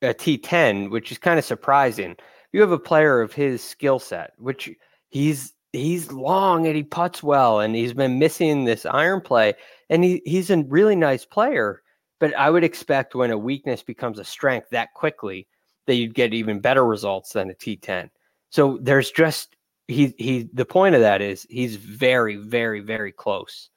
a 0.02 0.14
T10, 0.14 0.90
which 0.90 1.10
is 1.10 1.18
kind 1.18 1.38
of 1.38 1.44
surprising. 1.44 2.16
You 2.52 2.60
have 2.60 2.72
a 2.72 2.78
player 2.78 3.20
of 3.20 3.32
his 3.32 3.62
skill 3.62 3.98
set, 3.98 4.32
which 4.38 4.70
he's 5.08 5.54
he's 5.72 6.12
long 6.12 6.66
and 6.66 6.76
he 6.76 6.82
puts 6.82 7.22
well, 7.22 7.60
and 7.60 7.74
he's 7.74 7.94
been 7.94 8.18
missing 8.18 8.64
this 8.64 8.84
iron 8.86 9.20
play, 9.20 9.54
and 9.88 10.04
he 10.04 10.22
he's 10.24 10.50
a 10.50 10.62
really 10.64 10.96
nice 10.96 11.24
player. 11.24 11.82
But 12.20 12.34
I 12.36 12.50
would 12.50 12.64
expect 12.64 13.14
when 13.14 13.30
a 13.30 13.38
weakness 13.38 13.82
becomes 13.82 14.18
a 14.18 14.24
strength 14.24 14.68
that 14.70 14.92
quickly, 14.94 15.46
that 15.86 15.94
you'd 15.94 16.14
get 16.14 16.34
even 16.34 16.60
better 16.60 16.84
results 16.84 17.32
than 17.32 17.50
a 17.50 17.54
T10. 17.54 18.10
So 18.50 18.78
there's 18.82 19.10
just 19.10 19.56
he 19.88 20.14
he 20.18 20.48
the 20.52 20.66
point 20.66 20.94
of 20.94 21.00
that 21.00 21.20
is 21.22 21.46
he's 21.50 21.76
very 21.76 22.36
very 22.36 22.80
very 22.80 23.10
close. 23.10 23.70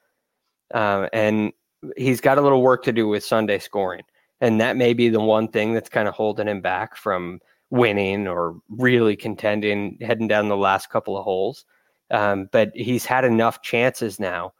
Um, 0.72 1.08
and 1.12 1.52
he's 1.96 2.20
got 2.20 2.38
a 2.38 2.42
little 2.42 2.62
work 2.62 2.84
to 2.84 2.92
do 2.92 3.08
with 3.08 3.24
sunday 3.24 3.58
scoring. 3.58 4.02
And 4.40 4.60
that 4.60 4.76
may 4.76 4.92
be 4.92 5.08
the 5.08 5.20
one 5.20 5.48
thing 5.48 5.72
that's 5.74 5.88
kind 5.88 6.08
of 6.08 6.14
holding 6.14 6.48
him 6.48 6.60
back 6.60 6.96
from 6.96 7.40
winning 7.70 8.28
or 8.28 8.56
really 8.68 9.16
contending 9.16 9.98
heading 10.00 10.28
down 10.28 10.48
the 10.48 10.56
last 10.56 10.90
couple 10.90 11.16
of 11.16 11.24
holes. 11.24 11.64
Um, 12.10 12.48
but 12.52 12.70
he's 12.74 13.06
had 13.06 13.24
enough 13.24 13.62
chances 13.62 14.20
now 14.20 14.52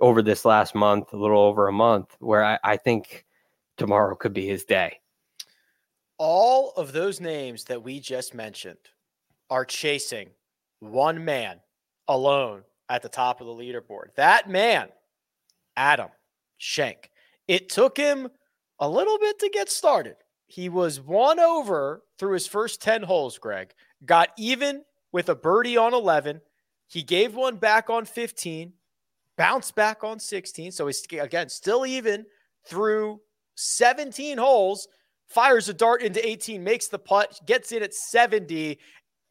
over 0.00 0.22
this 0.22 0.44
last 0.44 0.74
month 0.74 1.12
a 1.12 1.16
little 1.16 1.40
over 1.40 1.66
a 1.66 1.72
month 1.72 2.16
where 2.20 2.44
I, 2.44 2.58
I 2.62 2.76
think 2.76 3.26
tomorrow 3.76 4.14
could 4.14 4.32
be 4.32 4.46
his 4.46 4.64
day. 4.64 5.00
All 6.18 6.72
of 6.76 6.92
those 6.92 7.20
names 7.20 7.64
that 7.64 7.82
we 7.82 7.98
just 7.98 8.34
mentioned 8.34 8.78
are 9.48 9.64
chasing 9.64 10.30
one 10.80 11.24
man 11.24 11.60
alone 12.08 12.62
at 12.88 13.02
the 13.02 13.08
top 13.08 13.40
of 13.40 13.46
the 13.46 13.52
leaderboard. 13.52 14.14
That 14.16 14.50
man, 14.50 14.88
Adam 15.76 16.08
Schenk. 16.58 17.10
It 17.48 17.68
took 17.68 17.96
him 17.96 18.28
a 18.78 18.88
little 18.88 19.18
bit 19.18 19.38
to 19.40 19.50
get 19.50 19.70
started. 19.70 20.16
He 20.46 20.68
was 20.68 21.00
one 21.00 21.38
over 21.38 22.02
through 22.18 22.32
his 22.32 22.46
first 22.46 22.82
10 22.82 23.04
holes, 23.04 23.38
Greg. 23.38 23.72
Got 24.04 24.30
even 24.36 24.82
with 25.12 25.28
a 25.28 25.34
birdie 25.34 25.76
on 25.76 25.94
11. 25.94 26.40
He 26.88 27.02
gave 27.02 27.34
one 27.34 27.56
back 27.56 27.88
on 27.88 28.04
15, 28.04 28.72
bounced 29.36 29.74
back 29.74 30.02
on 30.02 30.18
16. 30.18 30.72
So 30.72 30.86
he's, 30.86 31.04
again, 31.12 31.48
still 31.48 31.86
even 31.86 32.26
through 32.66 33.20
17 33.54 34.38
holes. 34.38 34.88
Fires 35.28 35.68
a 35.68 35.74
dart 35.74 36.02
into 36.02 36.26
18, 36.26 36.64
makes 36.64 36.88
the 36.88 36.98
putt, 36.98 37.38
gets 37.46 37.70
in 37.70 37.84
at 37.84 37.94
70, 37.94 38.78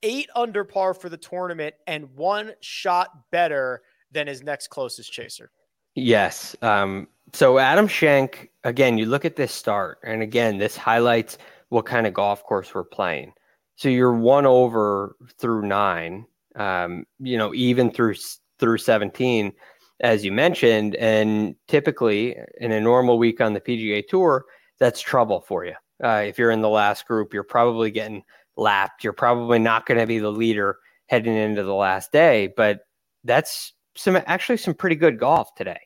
eight 0.04 0.30
under 0.36 0.64
par 0.64 0.94
for 0.94 1.10
the 1.10 1.18
tournament 1.18 1.76
and 1.88 2.14
one 2.16 2.54
shot 2.62 3.10
better 3.32 3.82
than 4.12 4.28
his 4.28 4.44
next 4.44 4.70
closest 4.70 5.12
chaser. 5.12 5.52
Yes. 5.96 6.56
Um, 6.62 7.08
so 7.34 7.60
Adam 7.60 7.88
Schenk, 7.88 8.50
again, 8.64 8.98
you 8.98 9.06
look 9.06 9.26
at 9.26 9.36
this 9.36 9.52
start, 9.52 10.00
and 10.04 10.22
again, 10.22 10.58
this 10.58 10.76
highlights 10.76 11.38
what 11.70 11.86
kind 11.86 12.08
of 12.08 12.14
golf 12.14 12.44
course 12.44 12.74
we're 12.74 12.84
playing. 12.84 13.34
So 13.76 13.90
you're 13.90 14.14
one 14.14 14.46
over 14.46 15.16
through 15.38 15.68
nine, 15.68 16.26
um, 16.56 17.06
you 17.20 17.38
know, 17.38 17.54
even 17.54 17.92
through 17.92 18.16
through 18.60 18.78
17, 18.78 19.54
as 20.02 20.26
you 20.26 20.34
mentioned, 20.34 20.96
and 20.96 21.56
typically 21.68 22.38
in 22.60 22.74
a 22.74 22.82
normal 22.82 23.18
week 23.18 23.40
on 23.40 23.54
the 23.54 23.62
PGA 23.62 24.06
Tour, 24.06 24.46
that's 24.80 25.00
trouble 25.00 25.40
for 25.42 25.64
you. 25.64 25.76
Uh, 26.04 26.24
if 26.26 26.38
you're 26.38 26.52
in 26.52 26.62
the 26.62 26.70
last 26.70 27.06
group, 27.06 27.34
you're 27.34 27.44
probably 27.44 27.92
getting 27.92 28.24
lapped. 28.60 29.04
You're 29.04 29.13
probably 29.13 29.60
not 29.60 29.86
going 29.86 30.00
to 30.00 30.08
be 30.08 30.19
the 30.19 30.32
leader 30.32 30.78
heading 31.08 31.36
into 31.36 31.63
the 31.63 31.74
last 31.74 32.12
day, 32.12 32.54
but 32.56 32.82
that's 33.24 33.74
some 33.95 34.15
actually 34.26 34.58
some 34.58 34.74
pretty 34.74 34.95
good 34.95 35.19
golf 35.19 35.54
today, 35.56 35.82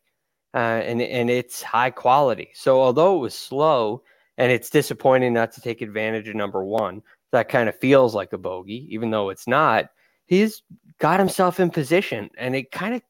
uh, 0.54 0.58
and 0.58 1.02
and 1.02 1.30
it's 1.30 1.62
high 1.62 1.90
quality. 1.90 2.50
So 2.54 2.82
although 2.82 3.16
it 3.18 3.20
was 3.20 3.34
slow 3.34 4.04
and 4.38 4.52
it's 4.52 4.70
disappointing 4.70 5.34
not 5.34 5.52
to 5.54 5.62
take 5.62 5.82
advantage 5.82 6.28
of 6.28 6.36
number 6.36 6.64
one, 6.64 7.02
that 7.32 7.50
kind 7.50 7.70
of 7.70 7.80
feels 7.80 8.14
like 8.14 8.34
a 8.34 8.38
bogey, 8.38 8.88
even 8.90 9.10
though 9.10 9.30
it's 9.30 9.48
not. 9.48 9.86
He's 10.26 10.62
got 11.00 11.20
himself 11.20 11.60
in 11.60 11.70
position, 11.70 12.30
and 12.38 12.56
it 12.56 12.72
kind 12.72 12.96
of 12.96 13.02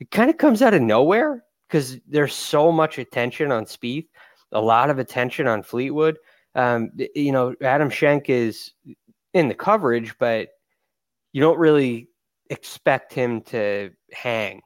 it 0.00 0.10
kind 0.10 0.30
of 0.30 0.36
comes 0.36 0.62
out 0.62 0.74
of 0.74 0.82
nowhere 0.82 1.44
because 1.68 1.98
there's 2.06 2.34
so 2.34 2.70
much 2.70 2.98
attention 2.98 3.50
on 3.50 3.64
Spieth, 3.64 4.08
a 4.52 4.60
lot 4.60 4.90
of 4.90 4.98
attention 4.98 5.46
on 5.46 5.62
Fleetwood. 5.62 6.18
Um, 6.54 6.90
you 7.14 7.32
know, 7.32 7.54
Adam 7.62 7.88
Schenk 7.88 8.28
is 8.28 8.72
in 9.34 9.48
the 9.48 9.54
coverage, 9.54 10.14
but 10.18 10.48
you 11.32 11.40
don't 11.40 11.58
really 11.58 12.08
expect 12.50 13.12
him 13.12 13.40
to 13.42 13.90
hang. 14.12 14.60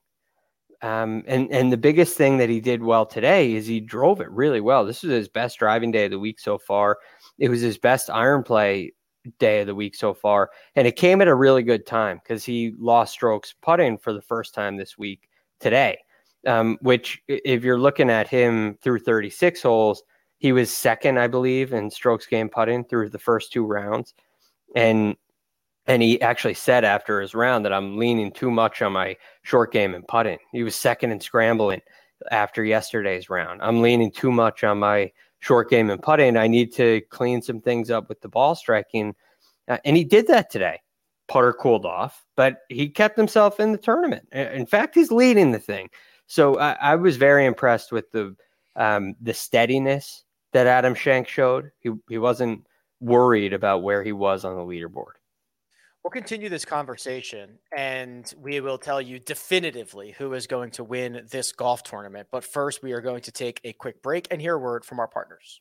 Um, 0.82 1.24
and 1.26 1.50
and 1.50 1.72
the 1.72 1.76
biggest 1.78 2.16
thing 2.16 2.36
that 2.38 2.50
he 2.50 2.60
did 2.60 2.82
well 2.82 3.06
today 3.06 3.54
is 3.54 3.66
he 3.66 3.80
drove 3.80 4.20
it 4.20 4.30
really 4.30 4.60
well. 4.60 4.84
This 4.84 5.02
was 5.02 5.12
his 5.12 5.28
best 5.28 5.58
driving 5.58 5.90
day 5.90 6.04
of 6.04 6.10
the 6.10 6.18
week 6.18 6.38
so 6.38 6.58
far. 6.58 6.98
It 7.38 7.48
was 7.48 7.60
his 7.60 7.78
best 7.78 8.10
iron 8.10 8.42
play 8.42 8.92
day 9.38 9.60
of 9.60 9.66
the 9.66 9.74
week 9.74 9.94
so 9.94 10.12
far, 10.12 10.50
and 10.74 10.86
it 10.86 10.96
came 10.96 11.22
at 11.22 11.28
a 11.28 11.34
really 11.34 11.62
good 11.62 11.86
time 11.86 12.20
because 12.22 12.44
he 12.44 12.74
lost 12.78 13.14
strokes 13.14 13.54
putting 13.62 13.96
for 13.96 14.12
the 14.12 14.22
first 14.22 14.52
time 14.52 14.76
this 14.76 14.98
week 14.98 15.28
today. 15.60 15.98
Um, 16.46 16.78
which, 16.80 17.20
if 17.26 17.64
you're 17.64 17.78
looking 17.78 18.08
at 18.08 18.28
him 18.28 18.78
through 18.80 19.00
36 19.00 19.60
holes, 19.62 20.04
he 20.38 20.52
was 20.52 20.70
second, 20.70 21.18
I 21.18 21.26
believe, 21.26 21.72
in 21.72 21.90
strokes 21.90 22.26
gained 22.26 22.52
putting 22.52 22.84
through 22.84 23.08
the 23.08 23.18
first 23.18 23.52
two 23.52 23.66
rounds 23.66 24.14
and 24.76 25.16
and 25.86 26.02
he 26.02 26.20
actually 26.20 26.54
said 26.54 26.84
after 26.84 27.20
his 27.20 27.34
round 27.34 27.64
that 27.64 27.72
I'm 27.72 27.96
leaning 27.96 28.30
too 28.30 28.50
much 28.50 28.82
on 28.82 28.92
my 28.92 29.16
short 29.42 29.72
game 29.72 29.94
and 29.94 30.06
putting. 30.06 30.38
He 30.52 30.62
was 30.62 30.74
second 30.74 31.12
in 31.12 31.20
scrambling 31.20 31.80
after 32.30 32.64
yesterday's 32.64 33.30
round. 33.30 33.62
I'm 33.62 33.82
leaning 33.82 34.10
too 34.10 34.32
much 34.32 34.64
on 34.64 34.78
my 34.78 35.12
short 35.38 35.70
game 35.70 35.90
and 35.90 36.02
putting. 36.02 36.36
I 36.36 36.48
need 36.48 36.72
to 36.74 37.02
clean 37.10 37.40
some 37.40 37.60
things 37.60 37.90
up 37.90 38.08
with 38.08 38.20
the 38.20 38.28
ball 38.28 38.56
striking. 38.56 39.14
Uh, 39.68 39.78
and 39.84 39.96
he 39.96 40.02
did 40.02 40.26
that 40.26 40.50
today. 40.50 40.80
Putter 41.28 41.52
cooled 41.52 41.86
off, 41.86 42.24
but 42.36 42.58
he 42.68 42.88
kept 42.88 43.16
himself 43.16 43.60
in 43.60 43.72
the 43.72 43.78
tournament. 43.78 44.28
In 44.32 44.66
fact, 44.66 44.94
he's 44.94 45.10
leading 45.10 45.52
the 45.52 45.58
thing. 45.58 45.88
So 46.26 46.58
I, 46.58 46.72
I 46.80 46.94
was 46.96 47.16
very 47.16 47.46
impressed 47.46 47.92
with 47.92 48.10
the 48.12 48.34
um, 48.74 49.14
the 49.20 49.34
steadiness 49.34 50.24
that 50.52 50.66
Adam 50.66 50.94
Schenk 50.94 51.28
showed. 51.28 51.70
He 51.80 51.90
he 52.08 52.18
wasn't 52.18 52.66
worried 53.00 53.52
about 53.52 53.82
where 53.82 54.02
he 54.02 54.12
was 54.12 54.44
on 54.44 54.54
the 54.56 54.62
leaderboard. 54.62 55.14
We'll 56.02 56.12
continue 56.12 56.48
this 56.48 56.64
conversation 56.64 57.58
and 57.76 58.32
we 58.40 58.60
will 58.60 58.78
tell 58.78 59.02
you 59.02 59.18
definitively 59.18 60.14
who 60.16 60.34
is 60.34 60.46
going 60.46 60.70
to 60.72 60.84
win 60.84 61.26
this 61.32 61.50
golf 61.50 61.82
tournament. 61.82 62.28
But 62.30 62.44
first, 62.44 62.80
we 62.80 62.92
are 62.92 63.00
going 63.00 63.22
to 63.22 63.32
take 63.32 63.60
a 63.64 63.72
quick 63.72 64.02
break 64.02 64.28
and 64.30 64.40
hear 64.40 64.54
a 64.54 64.58
word 64.58 64.84
from 64.84 65.00
our 65.00 65.08
partners. 65.08 65.60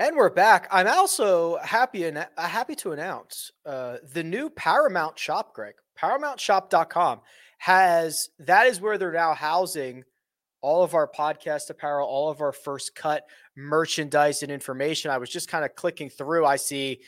And 0.00 0.16
we're 0.16 0.30
back. 0.30 0.66
I'm 0.70 0.86
also 0.86 1.58
happy 1.58 2.04
and 2.04 2.16
uh, 2.16 2.26
happy 2.38 2.74
to 2.76 2.92
announce 2.92 3.52
uh, 3.66 3.98
the 4.14 4.24
new 4.24 4.48
Paramount 4.48 5.18
shop, 5.18 5.52
Greg. 5.52 5.74
ParamountShop.com 6.00 7.20
has 7.58 8.30
that 8.38 8.66
is 8.66 8.80
where 8.80 8.96
they're 8.96 9.12
now 9.12 9.34
housing 9.34 10.04
all 10.62 10.82
of 10.82 10.94
our 10.94 11.06
podcast 11.06 11.68
apparel, 11.68 12.08
all 12.08 12.30
of 12.30 12.40
our 12.40 12.52
first 12.52 12.94
cut 12.94 13.26
merchandise 13.58 14.42
and 14.42 14.50
information. 14.50 15.10
I 15.10 15.18
was 15.18 15.28
just 15.28 15.50
kind 15.50 15.66
of 15.66 15.74
clicking 15.74 16.08
through. 16.08 16.46
I 16.46 16.56
see 16.56 17.02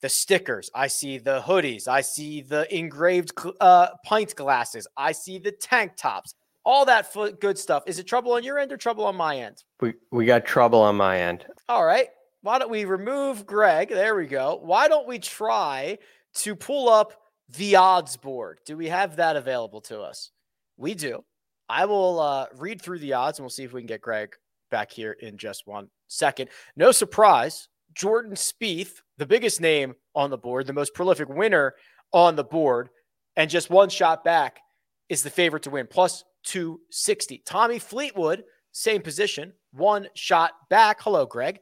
the 0.00 0.08
stickers, 0.08 0.70
I 0.74 0.86
see 0.86 1.18
the 1.18 1.42
hoodies, 1.42 1.88
I 1.88 2.00
see 2.00 2.40
the 2.40 2.74
engraved 2.74 3.32
uh, 3.60 3.88
pint 4.06 4.34
glasses, 4.34 4.86
I 4.96 5.12
see 5.12 5.36
the 5.36 5.52
tank 5.52 5.92
tops, 5.98 6.34
all 6.64 6.86
that 6.86 7.14
good 7.38 7.58
stuff. 7.58 7.82
Is 7.86 7.98
it 7.98 8.06
trouble 8.06 8.32
on 8.32 8.44
your 8.44 8.58
end 8.58 8.72
or 8.72 8.78
trouble 8.78 9.04
on 9.04 9.14
my 9.14 9.36
end? 9.36 9.62
We 9.82 9.92
we 10.10 10.24
got 10.24 10.46
trouble 10.46 10.80
on 10.80 10.96
my 10.96 11.20
end. 11.20 11.44
All 11.68 11.84
right. 11.84 12.08
Why 12.42 12.58
don't 12.58 12.70
we 12.70 12.84
remove 12.84 13.46
Greg? 13.46 13.90
There 13.90 14.16
we 14.16 14.26
go. 14.26 14.58
Why 14.62 14.88
don't 14.88 15.06
we 15.06 15.18
try 15.18 15.98
to 16.36 16.56
pull 16.56 16.88
up 16.88 17.12
the 17.48 17.76
odds 17.76 18.16
board? 18.16 18.60
Do 18.64 18.76
we 18.76 18.88
have 18.88 19.16
that 19.16 19.36
available 19.36 19.80
to 19.82 20.00
us? 20.00 20.30
We 20.76 20.94
do. 20.94 21.24
I 21.68 21.84
will 21.84 22.18
uh, 22.18 22.46
read 22.56 22.80
through 22.80 23.00
the 23.00 23.12
odds 23.12 23.38
and 23.38 23.44
we'll 23.44 23.50
see 23.50 23.64
if 23.64 23.72
we 23.72 23.82
can 23.82 23.86
get 23.86 24.00
Greg 24.00 24.34
back 24.70 24.90
here 24.90 25.12
in 25.12 25.36
just 25.36 25.66
one 25.66 25.88
second. 26.08 26.48
No 26.76 26.92
surprise, 26.92 27.68
Jordan 27.94 28.34
Spieth, 28.34 29.00
the 29.18 29.26
biggest 29.26 29.60
name 29.60 29.94
on 30.14 30.30
the 30.30 30.38
board, 30.38 30.66
the 30.66 30.72
most 30.72 30.94
prolific 30.94 31.28
winner 31.28 31.74
on 32.12 32.36
the 32.36 32.44
board, 32.44 32.88
and 33.36 33.50
just 33.50 33.70
one 33.70 33.88
shot 33.88 34.24
back 34.24 34.60
is 35.08 35.22
the 35.22 35.30
favorite 35.30 35.64
to 35.64 35.70
win, 35.70 35.86
plus 35.88 36.24
260. 36.44 37.42
Tommy 37.44 37.78
Fleetwood, 37.78 38.44
same 38.72 39.02
position, 39.02 39.52
one 39.72 40.08
shot 40.14 40.52
back. 40.68 41.00
Hello, 41.00 41.26
Greg. 41.26 41.60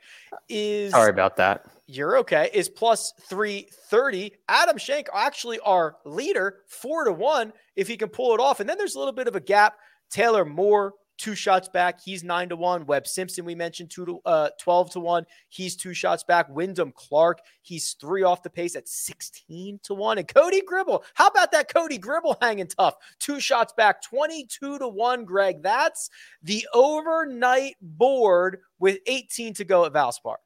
Is 0.48 0.92
sorry 0.92 1.10
about 1.10 1.36
that. 1.36 1.66
You're 1.86 2.18
okay. 2.18 2.50
Is 2.52 2.68
plus 2.68 3.12
330. 3.28 4.32
Adam 4.48 4.78
Schenk, 4.78 5.08
actually 5.14 5.58
our 5.60 5.96
leader, 6.04 6.60
four 6.66 7.04
to 7.04 7.12
one, 7.12 7.52
if 7.76 7.88
he 7.88 7.96
can 7.96 8.08
pull 8.08 8.34
it 8.34 8.40
off. 8.40 8.60
And 8.60 8.68
then 8.68 8.78
there's 8.78 8.94
a 8.94 8.98
little 8.98 9.12
bit 9.12 9.28
of 9.28 9.36
a 9.36 9.40
gap 9.40 9.76
Taylor 10.10 10.44
Moore, 10.44 10.94
two 11.18 11.34
shots 11.34 11.68
back. 11.68 12.00
He's 12.00 12.24
nine 12.24 12.48
to 12.48 12.56
one. 12.56 12.86
Webb 12.86 13.06
Simpson, 13.06 13.44
we 13.44 13.54
mentioned 13.54 13.90
two 13.90 14.06
to 14.06 14.20
uh, 14.24 14.50
12 14.58 14.92
to 14.92 15.00
one. 15.00 15.26
He's 15.48 15.76
two 15.76 15.92
shots 15.92 16.24
back. 16.24 16.48
Wyndham 16.48 16.92
Clark, 16.96 17.40
he's 17.62 17.94
three 18.00 18.22
off 18.22 18.42
the 18.42 18.50
pace 18.50 18.76
at 18.76 18.88
16 18.88 19.80
to 19.82 19.94
one. 19.94 20.18
And 20.18 20.26
Cody 20.26 20.62
Gribble, 20.62 21.04
how 21.14 21.26
about 21.26 21.52
that 21.52 21.72
Cody 21.72 21.98
Gribble 21.98 22.36
hanging 22.40 22.68
tough? 22.68 22.94
Two 23.18 23.40
shots 23.40 23.72
back, 23.76 24.02
22 24.02 24.78
to 24.78 24.88
one, 24.88 25.24
Greg. 25.24 25.62
That's 25.62 26.08
the 26.42 26.66
overnight 26.72 27.76
board 27.82 28.60
with 28.78 28.98
18 29.06 29.54
to 29.54 29.64
go 29.64 29.84
at 29.84 29.92
Valspar. 29.92 30.36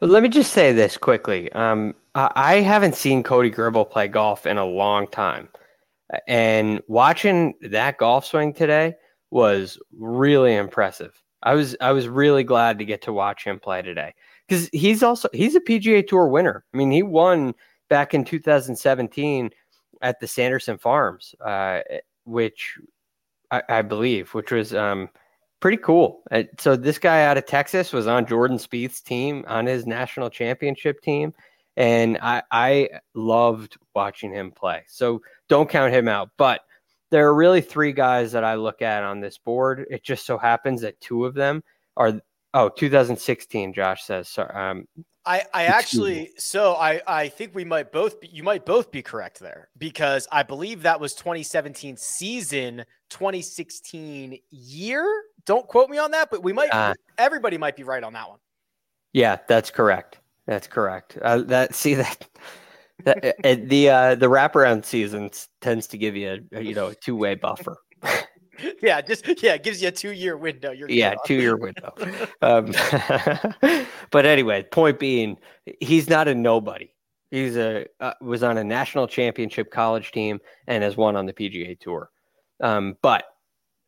Let 0.00 0.22
me 0.22 0.30
just 0.30 0.52
say 0.52 0.72
this 0.72 0.96
quickly. 0.96 1.52
Um, 1.52 1.94
I 2.14 2.56
haven't 2.56 2.94
seen 2.94 3.22
Cody 3.22 3.50
Gribble 3.50 3.84
play 3.84 4.08
golf 4.08 4.46
in 4.46 4.56
a 4.56 4.64
long 4.64 5.06
time. 5.08 5.48
And 6.26 6.80
watching 6.88 7.54
that 7.60 7.98
golf 7.98 8.24
swing 8.24 8.54
today– 8.54 8.94
was 9.30 9.78
really 9.96 10.54
impressive. 10.56 11.20
I 11.42 11.54
was 11.54 11.76
I 11.80 11.92
was 11.92 12.08
really 12.08 12.44
glad 12.44 12.78
to 12.78 12.84
get 12.84 13.02
to 13.02 13.12
watch 13.12 13.44
him 13.44 13.58
play 13.58 13.82
today 13.82 14.14
because 14.46 14.68
he's 14.72 15.02
also 15.02 15.28
he's 15.32 15.54
a 15.54 15.60
PGA 15.60 16.06
Tour 16.06 16.28
winner. 16.28 16.64
I 16.74 16.76
mean, 16.76 16.90
he 16.90 17.02
won 17.02 17.54
back 17.88 18.14
in 18.14 18.24
2017 18.24 19.50
at 20.02 20.20
the 20.20 20.26
Sanderson 20.26 20.78
Farms, 20.78 21.34
uh, 21.44 21.80
which 22.24 22.78
I, 23.50 23.62
I, 23.68 23.82
believe, 23.82 24.32
which 24.32 24.50
was 24.52 24.74
um, 24.74 25.08
pretty 25.60 25.76
cool. 25.76 26.22
Uh, 26.30 26.44
so 26.58 26.76
this 26.76 26.98
guy 26.98 27.24
out 27.24 27.36
of 27.36 27.46
Texas 27.46 27.92
was 27.92 28.06
on 28.06 28.26
Jordan 28.26 28.58
Spieth's 28.58 29.00
team, 29.00 29.44
on 29.46 29.66
his 29.66 29.86
national 29.86 30.30
championship 30.30 31.02
team, 31.02 31.34
and 31.76 32.18
I, 32.22 32.42
I 32.50 32.88
loved 33.14 33.76
watching 33.94 34.32
him 34.32 34.52
play. 34.52 34.84
So 34.86 35.20
don't 35.48 35.68
count 35.68 35.92
him 35.92 36.08
out, 36.08 36.30
but 36.36 36.62
there 37.10 37.26
are 37.26 37.34
really 37.34 37.60
three 37.60 37.92
guys 37.92 38.32
that 38.32 38.44
I 38.44 38.54
look 38.54 38.82
at 38.82 39.02
on 39.02 39.20
this 39.20 39.38
board. 39.38 39.86
It 39.90 40.02
just 40.02 40.26
so 40.26 40.38
happens 40.38 40.80
that 40.82 41.00
two 41.00 41.24
of 41.24 41.34
them 41.34 41.62
are 41.96 42.20
oh 42.54 42.68
2016. 42.68 43.72
Josh 43.74 44.04
says 44.04 44.28
sorry. 44.28 44.54
Um, 44.54 44.86
I, 45.26 45.42
I 45.52 45.64
actually 45.66 46.30
so 46.38 46.74
I 46.74 47.02
I 47.06 47.28
think 47.28 47.54
we 47.54 47.64
might 47.64 47.92
both 47.92 48.20
be, 48.20 48.28
you 48.28 48.42
might 48.42 48.64
both 48.64 48.90
be 48.90 49.02
correct 49.02 49.38
there 49.38 49.68
because 49.76 50.26
I 50.32 50.42
believe 50.42 50.82
that 50.82 50.98
was 50.98 51.14
2017 51.14 51.96
season 51.96 52.84
2016 53.10 54.38
year. 54.50 55.22
Don't 55.44 55.66
quote 55.66 55.90
me 55.90 55.98
on 55.98 56.12
that, 56.12 56.30
but 56.30 56.42
we 56.42 56.52
might 56.52 56.72
uh, 56.72 56.94
everybody 57.18 57.58
might 57.58 57.76
be 57.76 57.82
right 57.82 58.02
on 58.02 58.14
that 58.14 58.28
one. 58.28 58.38
Yeah, 59.12 59.38
that's 59.46 59.70
correct. 59.70 60.20
That's 60.46 60.66
correct. 60.66 61.18
Uh, 61.20 61.38
that 61.42 61.74
see 61.74 61.94
that 61.94 62.26
the 63.04 63.34
uh, 63.44 63.56
the, 63.64 63.90
uh, 63.90 64.14
the 64.14 64.26
wraparound 64.26 64.84
season 64.84 65.30
tends 65.60 65.86
to 65.88 65.98
give 65.98 66.16
you 66.16 66.44
a, 66.52 66.62
you 66.62 66.74
know 66.74 66.88
a 66.88 66.94
two 66.94 67.16
way 67.16 67.34
buffer. 67.34 67.76
yeah, 68.82 69.00
just 69.00 69.26
yeah, 69.42 69.54
it 69.54 69.62
gives 69.62 69.82
you 69.82 69.88
a 69.88 69.92
two 69.92 70.12
year 70.12 70.36
window. 70.36 70.70
You're 70.70 70.90
yeah, 70.90 71.14
two 71.26 71.34
year 71.34 71.56
window. 71.56 71.92
um, 72.42 72.72
but 74.10 74.26
anyway, 74.26 74.62
point 74.64 74.98
being, 74.98 75.36
he's 75.80 76.08
not 76.08 76.28
a 76.28 76.34
nobody. 76.34 76.92
He's 77.30 77.56
a 77.56 77.86
uh, 78.00 78.14
was 78.20 78.42
on 78.42 78.58
a 78.58 78.64
national 78.64 79.06
championship 79.06 79.70
college 79.70 80.12
team 80.12 80.40
and 80.66 80.82
has 80.82 80.96
won 80.96 81.16
on 81.16 81.26
the 81.26 81.32
PGA 81.32 81.78
Tour. 81.78 82.10
Um, 82.60 82.96
but 83.02 83.24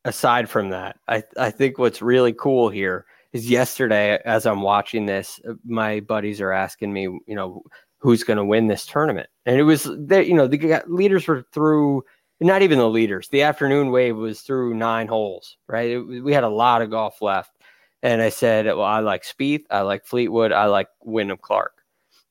aside 0.05 0.49
from 0.49 0.69
that, 0.69 0.97
I 1.07 1.23
I 1.37 1.51
think 1.51 1.77
what's 1.77 2.01
really 2.01 2.33
cool 2.33 2.69
here 2.69 3.05
is 3.33 3.49
yesterday 3.49 4.19
as 4.25 4.45
I'm 4.45 4.61
watching 4.61 5.05
this, 5.05 5.39
my 5.65 5.99
buddies 6.01 6.39
are 6.39 6.51
asking 6.51 6.93
me, 6.93 7.01
you 7.01 7.35
know, 7.35 7.63
who's 8.03 8.25
going 8.25 8.37
to 8.37 8.43
win 8.43 8.67
this 8.67 8.85
tournament. 8.85 9.29
And 9.45 9.57
it 9.57 9.63
was 9.63 9.89
that 9.89 10.27
you 10.27 10.33
know 10.35 10.45
the 10.45 10.83
leaders 10.87 11.25
were 11.27 11.45
through 11.53 12.03
not 12.41 12.61
even 12.61 12.77
the 12.77 12.89
leaders. 12.89 13.29
The 13.29 13.43
afternoon 13.43 13.91
wave 13.91 14.17
was 14.17 14.41
through 14.41 14.73
nine 14.73 15.07
holes, 15.07 15.57
right? 15.67 15.91
It, 15.91 15.99
we 15.99 16.33
had 16.33 16.43
a 16.43 16.49
lot 16.49 16.81
of 16.81 16.91
golf 16.91 17.21
left, 17.21 17.57
and 18.03 18.21
I 18.21 18.29
said, 18.29 18.65
well, 18.65 18.81
I 18.81 18.99
like 18.99 19.23
Spieth, 19.23 19.63
I 19.71 19.81
like 19.81 20.05
Fleetwood, 20.05 20.51
I 20.51 20.65
like 20.65 20.89
Wyndham 21.01 21.37
Clark, 21.41 21.71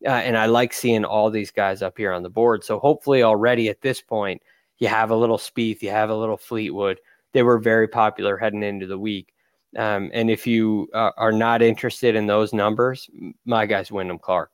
uh, 0.04 0.11
and 0.11 0.37
I 0.37 0.44
like 0.46 0.74
seeing 0.74 1.06
all 1.06 1.30
these 1.30 1.50
guys 1.50 1.80
up 1.80 1.96
here 1.96 2.12
on 2.12 2.22
the 2.22 2.28
board. 2.28 2.62
So 2.64 2.78
hopefully, 2.78 3.22
already 3.22 3.70
at 3.70 3.80
this 3.80 4.02
point, 4.02 4.42
you 4.78 4.88
have 4.88 5.11
a 5.11 5.16
little 5.16 5.38
Spieth, 5.38 5.80
you 5.80 5.90
have 5.90 6.11
a 6.11 6.16
little 6.16 6.37
Fleetwood. 6.37 7.00
They 7.32 7.42
were 7.42 7.58
very 7.58 7.88
popular 7.88 8.37
heading 8.37 8.62
into 8.62 8.87
the 8.87 8.98
week. 8.98 9.32
Um, 9.78 10.11
and 10.12 10.28
if 10.28 10.46
you 10.46 10.90
uh, 10.92 11.12
are 11.16 11.32
not 11.32 11.62
interested 11.62 12.14
in 12.14 12.26
those 12.26 12.52
numbers, 12.52 13.08
my 13.46 13.64
guy's 13.64 13.90
Wyndham 13.90 14.18
Clark. 14.18 14.50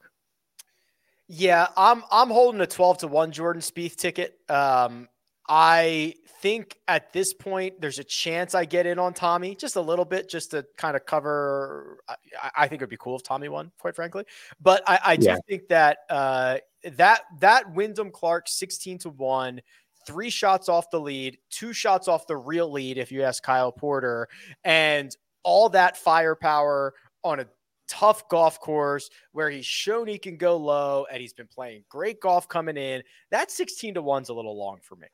Yeah, 1.28 1.68
I'm 1.76 2.02
I'm 2.10 2.30
holding 2.30 2.60
a 2.62 2.66
12 2.66 2.98
to 2.98 3.08
1 3.08 3.32
Jordan 3.32 3.60
Spieth 3.60 3.96
ticket. 3.96 4.38
Um, 4.48 5.08
I 5.48 6.14
think 6.40 6.78
at 6.88 7.12
this 7.12 7.34
point 7.34 7.80
there's 7.80 7.98
a 7.98 8.04
chance 8.04 8.54
I 8.54 8.64
get 8.64 8.86
in 8.86 8.98
on 8.98 9.12
Tommy 9.12 9.54
just 9.54 9.76
a 9.76 9.80
little 9.80 10.04
bit, 10.04 10.28
just 10.28 10.52
to 10.52 10.64
kind 10.76 10.96
of 10.96 11.04
cover. 11.04 11.98
I, 12.08 12.50
I 12.56 12.68
think 12.68 12.80
it'd 12.80 12.90
be 12.90 12.96
cool 12.98 13.16
if 13.16 13.22
Tommy 13.22 13.48
won, 13.48 13.72
quite 13.78 13.94
frankly. 13.94 14.24
But 14.60 14.82
I, 14.86 15.00
I 15.04 15.16
do 15.16 15.26
yeah. 15.26 15.36
think 15.46 15.68
that 15.68 15.98
uh, 16.08 16.58
that 16.92 17.22
that 17.40 17.74
Wyndham 17.74 18.10
Clark 18.10 18.48
16 18.48 18.98
to 18.98 19.10
one, 19.10 19.60
three 20.06 20.30
shots 20.30 20.70
off 20.70 20.90
the 20.90 21.00
lead, 21.00 21.38
two 21.50 21.74
shots 21.74 22.08
off 22.08 22.26
the 22.26 22.36
real 22.36 22.70
lead, 22.70 22.96
if 22.96 23.12
you 23.12 23.22
ask 23.22 23.42
Kyle 23.42 23.72
Porter, 23.72 24.28
and 24.64 25.14
all 25.42 25.68
that 25.70 25.96
firepower 25.96 26.94
on 27.22 27.40
a 27.40 27.46
tough 27.88 28.29
golf 28.29 28.61
course 28.61 29.11
where 29.33 29.51
he's 29.51 29.66
shown 29.66 30.07
he 30.07 30.18
can 30.18 30.37
go 30.37 30.57
low 30.57 31.07
and 31.11 31.20
he's 31.20 31.33
been 31.33 31.46
playing 31.48 31.85
great 31.88 32.20
golf 32.20 32.48
coming 32.48 32.77
in. 32.77 33.03
That 33.31 33.51
16 33.51 33.94
to 33.94 34.03
1's 34.03 34.29
a 34.29 34.35
little 34.35 34.57
long 34.57 34.79
for 34.83 34.96
me. 34.96 35.09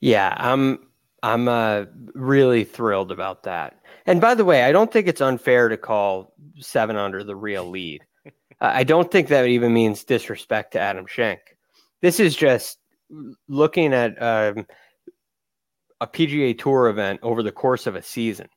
Yeah, 0.00 0.34
I'm 0.36 0.88
I'm 1.22 1.48
uh, 1.48 1.84
really 2.14 2.64
thrilled 2.64 3.12
about 3.12 3.42
that. 3.42 3.80
And 4.06 4.20
by 4.20 4.34
the 4.34 4.44
way, 4.44 4.62
I 4.62 4.72
don't 4.72 4.90
think 4.90 5.06
it's 5.06 5.20
unfair 5.20 5.68
to 5.68 5.76
call 5.76 6.32
7 6.58 6.96
under 6.96 7.22
the 7.22 7.36
real 7.36 7.68
lead. 7.68 8.02
I 8.60 8.84
don't 8.84 9.10
think 9.10 9.28
that 9.28 9.46
even 9.46 9.74
means 9.74 10.04
disrespect 10.04 10.72
to 10.72 10.80
Adam 10.80 11.06
Schenk. 11.06 11.40
This 12.00 12.20
is 12.20 12.34
just 12.34 12.78
looking 13.48 13.92
at 13.92 14.20
um, 14.22 14.66
a 16.00 16.06
PGA 16.06 16.58
Tour 16.58 16.88
event 16.88 17.20
over 17.22 17.42
the 17.42 17.52
course 17.52 17.86
of 17.86 17.96
a 17.96 18.02
season. 18.02 18.48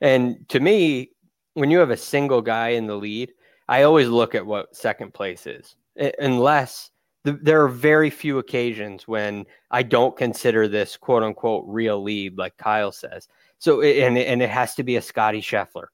And 0.00 0.48
to 0.50 0.60
me, 0.60 1.10
when 1.54 1.70
you 1.70 1.78
have 1.78 1.90
a 1.90 1.96
single 1.96 2.42
guy 2.42 2.70
in 2.70 2.86
the 2.86 2.96
lead, 2.96 3.32
I 3.68 3.82
always 3.82 4.08
look 4.08 4.34
at 4.34 4.44
what 4.44 4.74
second 4.74 5.14
place 5.14 5.46
is, 5.46 5.76
unless 6.18 6.90
the, 7.24 7.32
there 7.42 7.62
are 7.62 7.68
very 7.68 8.10
few 8.10 8.38
occasions 8.38 9.06
when 9.06 9.46
I 9.70 9.82
don't 9.82 10.16
consider 10.16 10.66
this 10.66 10.96
quote 10.96 11.22
unquote 11.22 11.64
real 11.66 12.02
lead, 12.02 12.36
like 12.36 12.56
Kyle 12.56 12.92
says. 12.92 13.28
So 13.58 13.80
and 13.82 14.18
and 14.18 14.42
it 14.42 14.50
has 14.50 14.74
to 14.74 14.82
be 14.82 14.96
a 14.96 15.02
Scotty 15.02 15.40
Scheffler, 15.40 15.86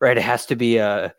right? 0.00 0.16
It 0.16 0.22
has 0.22 0.46
to 0.46 0.56
be 0.56 0.76
a 0.76 1.12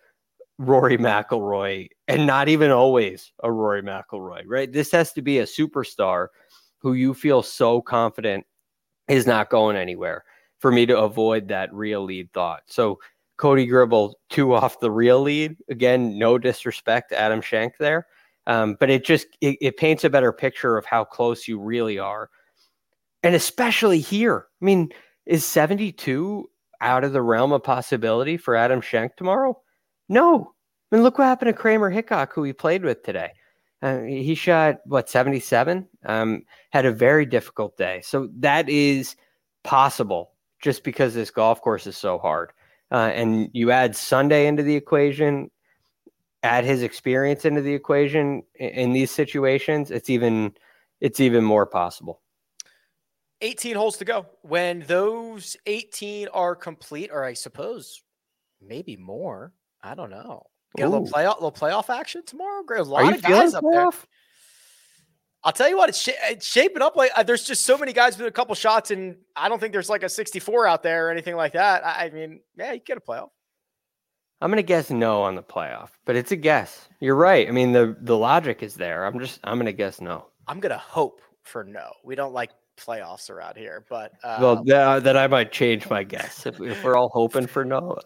Rory 0.58 0.98
McIlroy, 0.98 1.90
and 2.08 2.26
not 2.26 2.48
even 2.48 2.72
always 2.72 3.32
a 3.44 3.52
Rory 3.52 3.84
McIlroy, 3.84 4.44
right? 4.48 4.72
This 4.72 4.92
has 4.92 5.12
to 5.14 5.22
be 5.22 5.40
a 5.40 5.46
superstar 5.46 6.28
who 6.80 6.94
you 6.94 7.14
feel 7.14 7.44
so 7.44 7.82
confident 7.82 8.46
is 9.08 9.28
not 9.28 9.50
going 9.50 9.76
anywhere 9.76 10.24
for 10.60 10.72
me 10.72 10.86
to 10.86 10.98
avoid 10.98 11.48
that 11.48 11.74
real 11.74 12.04
lead 12.04 12.32
thought. 12.34 12.62
So 12.66 13.00
Cody 13.38 13.66
Gribble 13.66 14.20
two 14.30 14.54
off 14.54 14.80
the 14.80 14.92
real 14.92 15.22
lead. 15.22 15.56
Again, 15.70 16.18
no 16.18 16.38
disrespect 16.38 17.10
to 17.10 17.20
Adam 17.20 17.42
Schenk 17.42 17.78
there. 17.80 18.08
Um, 18.48 18.78
but 18.80 18.90
it 18.90 19.06
just 19.06 19.28
it, 19.42 19.58
it 19.62 19.78
paints 19.78 20.04
a 20.04 20.10
better 20.10 20.32
picture 20.32 20.78
of 20.78 20.86
how 20.86 21.04
close 21.04 21.48
you 21.48 21.60
really 21.60 22.00
are. 22.00 22.30
And 23.24 23.36
especially 23.36 24.00
here. 24.00 24.48
I 24.62 24.66
mean, 24.66 24.90
is 25.26 25.46
72 25.46 26.50
out 26.82 27.04
of 27.04 27.14
the 27.14 27.22
realm 27.22 27.52
of 27.52 27.64
possibility 27.64 28.38
for 28.38 28.56
Adam 28.56 28.82
Schenk 28.82 29.16
tomorrow? 29.16 29.60
No. 30.08 30.54
I 30.92 30.96
mean, 30.96 31.04
look 31.04 31.18
what 31.18 31.26
happened 31.26 31.50
to 31.50 31.54
Kramer 31.54 31.90
Hickok, 31.90 32.34
who 32.34 32.44
he 32.44 32.54
played 32.54 32.84
with 32.84 33.04
today. 33.04 33.32
Uh, 33.82 34.02
he 34.02 34.34
shot 34.34 34.78
what 34.86 35.10
77 35.10 35.88
um, 36.06 36.42
had 36.72 36.88
a 36.88 36.92
very 36.92 37.28
difficult 37.28 37.78
day 37.78 38.02
so 38.04 38.28
that 38.36 38.68
is 38.68 39.16
possible 39.64 40.32
just 40.60 40.84
because 40.84 41.14
this 41.14 41.30
golf 41.30 41.62
course 41.62 41.86
is 41.86 41.96
so 41.96 42.18
hard 42.18 42.52
uh, 42.92 43.12
and 43.14 43.50
you 43.54 43.72
add 43.72 43.96
sunday 43.96 44.48
into 44.48 44.64
the 44.64 44.76
equation 44.76 45.50
add 46.44 46.64
his 46.64 46.84
experience 46.84 47.46
into 47.46 47.62
the 47.62 47.74
equation 47.74 48.44
in, 48.56 48.70
in 48.70 48.94
these 48.94 49.12
situations 49.12 49.92
it's 49.92 50.10
even 50.10 50.54
it's 51.00 51.20
even 51.20 51.44
more 51.44 51.66
possible. 51.66 52.22
18 53.42 53.76
holes 53.76 53.98
to 53.98 54.06
go. 54.06 54.26
When 54.42 54.84
those 54.88 55.58
18 55.66 56.28
are 56.30 56.56
complete 56.56 57.12
or 57.12 57.24
i 57.24 57.34
suppose 57.34 58.02
maybe 58.62 58.98
more 58.98 59.54
i 59.84 59.94
don't 59.94 60.10
know. 60.10 60.44
Get 60.76 60.88
a 60.88 60.90
little 60.90 61.08
playoff, 61.08 61.36
little 61.36 61.52
playoff 61.52 61.90
action 61.90 62.24
tomorrow. 62.26 62.64
A 62.70 62.84
lot 62.84 63.14
of 63.14 63.22
guys 63.22 63.54
up 63.54 63.64
there. 63.72 63.90
I'll 65.48 65.54
tell 65.54 65.70
you 65.70 65.78
what, 65.78 65.88
it's, 65.88 66.02
sh- 66.02 66.10
it's 66.24 66.46
shaping 66.46 66.82
up 66.82 66.98
like 66.98 67.10
uh, 67.16 67.24
there's 67.24 67.46
just 67.46 67.64
so 67.64 67.78
many 67.78 67.94
guys 67.94 68.18
with 68.18 68.28
a 68.28 68.32
couple 68.32 68.54
shots, 68.54 68.92
and 68.92 69.16
I 69.34 69.48
don't 69.48 69.60
think 69.60 69.72
there's 69.72 69.88
like 69.88 70.04
a 70.04 70.10
64 70.10 70.68
out 70.68 70.84
there 70.84 71.08
or 71.08 71.10
anything 71.10 71.38
like 71.38 71.54
that. 71.54 71.86
I, 71.86 72.08
I 72.08 72.10
mean, 72.10 72.42
yeah, 72.58 72.74
you 72.74 72.82
get 72.82 72.98
a 72.98 73.00
playoff. 73.00 73.30
I'm 74.42 74.52
gonna 74.52 74.62
guess 74.62 74.90
no 74.90 75.22
on 75.22 75.36
the 75.36 75.42
playoff, 75.42 75.92
but 76.04 76.18
it's 76.18 76.34
a 76.34 76.36
guess. 76.36 76.90
You're 77.00 77.16
right. 77.16 77.48
I 77.48 77.52
mean, 77.52 77.72
the 77.72 77.96
the 78.02 78.18
logic 78.18 78.62
is 78.62 78.76
there. 78.76 79.06
I'm 79.06 79.20
just 79.20 79.40
I'm 79.46 79.58
gonna 79.58 79.72
guess 79.72 80.02
no. 80.02 80.26
I'm 80.50 80.60
gonna 80.60 80.78
hope 80.78 81.22
for 81.44 81.64
no. 81.64 81.94
We 82.04 82.16
don't 82.16 82.34
like 82.34 82.52
playoffs 82.78 83.30
around 83.30 83.56
here, 83.56 83.86
but 83.90 84.12
uh, 84.26 84.40
well, 84.42 84.64
that, 84.66 85.06
then 85.06 85.16
I 85.16 85.28
might 85.28 85.54
change 85.54 85.90
my 85.90 86.04
guess 86.04 86.46
if, 86.46 86.60
if 86.60 86.84
we're 86.84 86.98
all 86.98 87.10
hoping 87.14 87.48
for 87.48 87.64
no. 87.64 87.98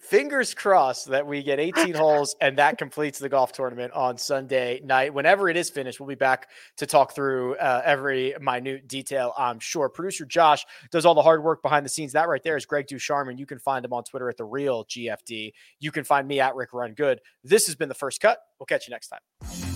Fingers 0.00 0.54
crossed 0.54 1.08
that 1.08 1.26
we 1.26 1.42
get 1.42 1.58
18 1.58 1.94
holes 1.94 2.36
and 2.40 2.58
that 2.58 2.78
completes 2.78 3.18
the 3.18 3.28
golf 3.28 3.52
tournament 3.52 3.92
on 3.92 4.18
Sunday 4.18 4.80
night. 4.84 5.12
Whenever 5.12 5.48
it 5.48 5.56
is 5.56 5.70
finished, 5.70 6.00
we'll 6.00 6.08
be 6.08 6.14
back 6.14 6.48
to 6.76 6.86
talk 6.86 7.14
through 7.14 7.56
uh, 7.56 7.82
every 7.84 8.34
minute 8.40 8.88
detail, 8.88 9.32
I'm 9.36 9.58
sure. 9.58 9.88
Producer 9.88 10.24
Josh 10.24 10.64
does 10.90 11.04
all 11.04 11.14
the 11.14 11.22
hard 11.22 11.42
work 11.42 11.62
behind 11.62 11.84
the 11.84 11.90
scenes. 11.90 12.12
That 12.12 12.28
right 12.28 12.42
there 12.42 12.56
is 12.56 12.66
Greg 12.66 12.86
DuCharme. 12.86 13.38
You 13.38 13.46
can 13.46 13.58
find 13.58 13.84
him 13.84 13.92
on 13.92 14.04
Twitter 14.04 14.28
at 14.28 14.36
The 14.36 14.44
Real 14.44 14.84
GFD. 14.84 15.52
You 15.80 15.92
can 15.92 16.04
find 16.04 16.26
me 16.26 16.40
at 16.40 16.54
Rick 16.54 16.72
Run 16.72 16.94
Good. 16.94 17.20
This 17.42 17.66
has 17.66 17.74
been 17.74 17.88
the 17.88 17.94
first 17.94 18.20
cut. 18.20 18.38
We'll 18.58 18.66
catch 18.66 18.86
you 18.86 18.92
next 18.92 19.08
time. 19.08 19.75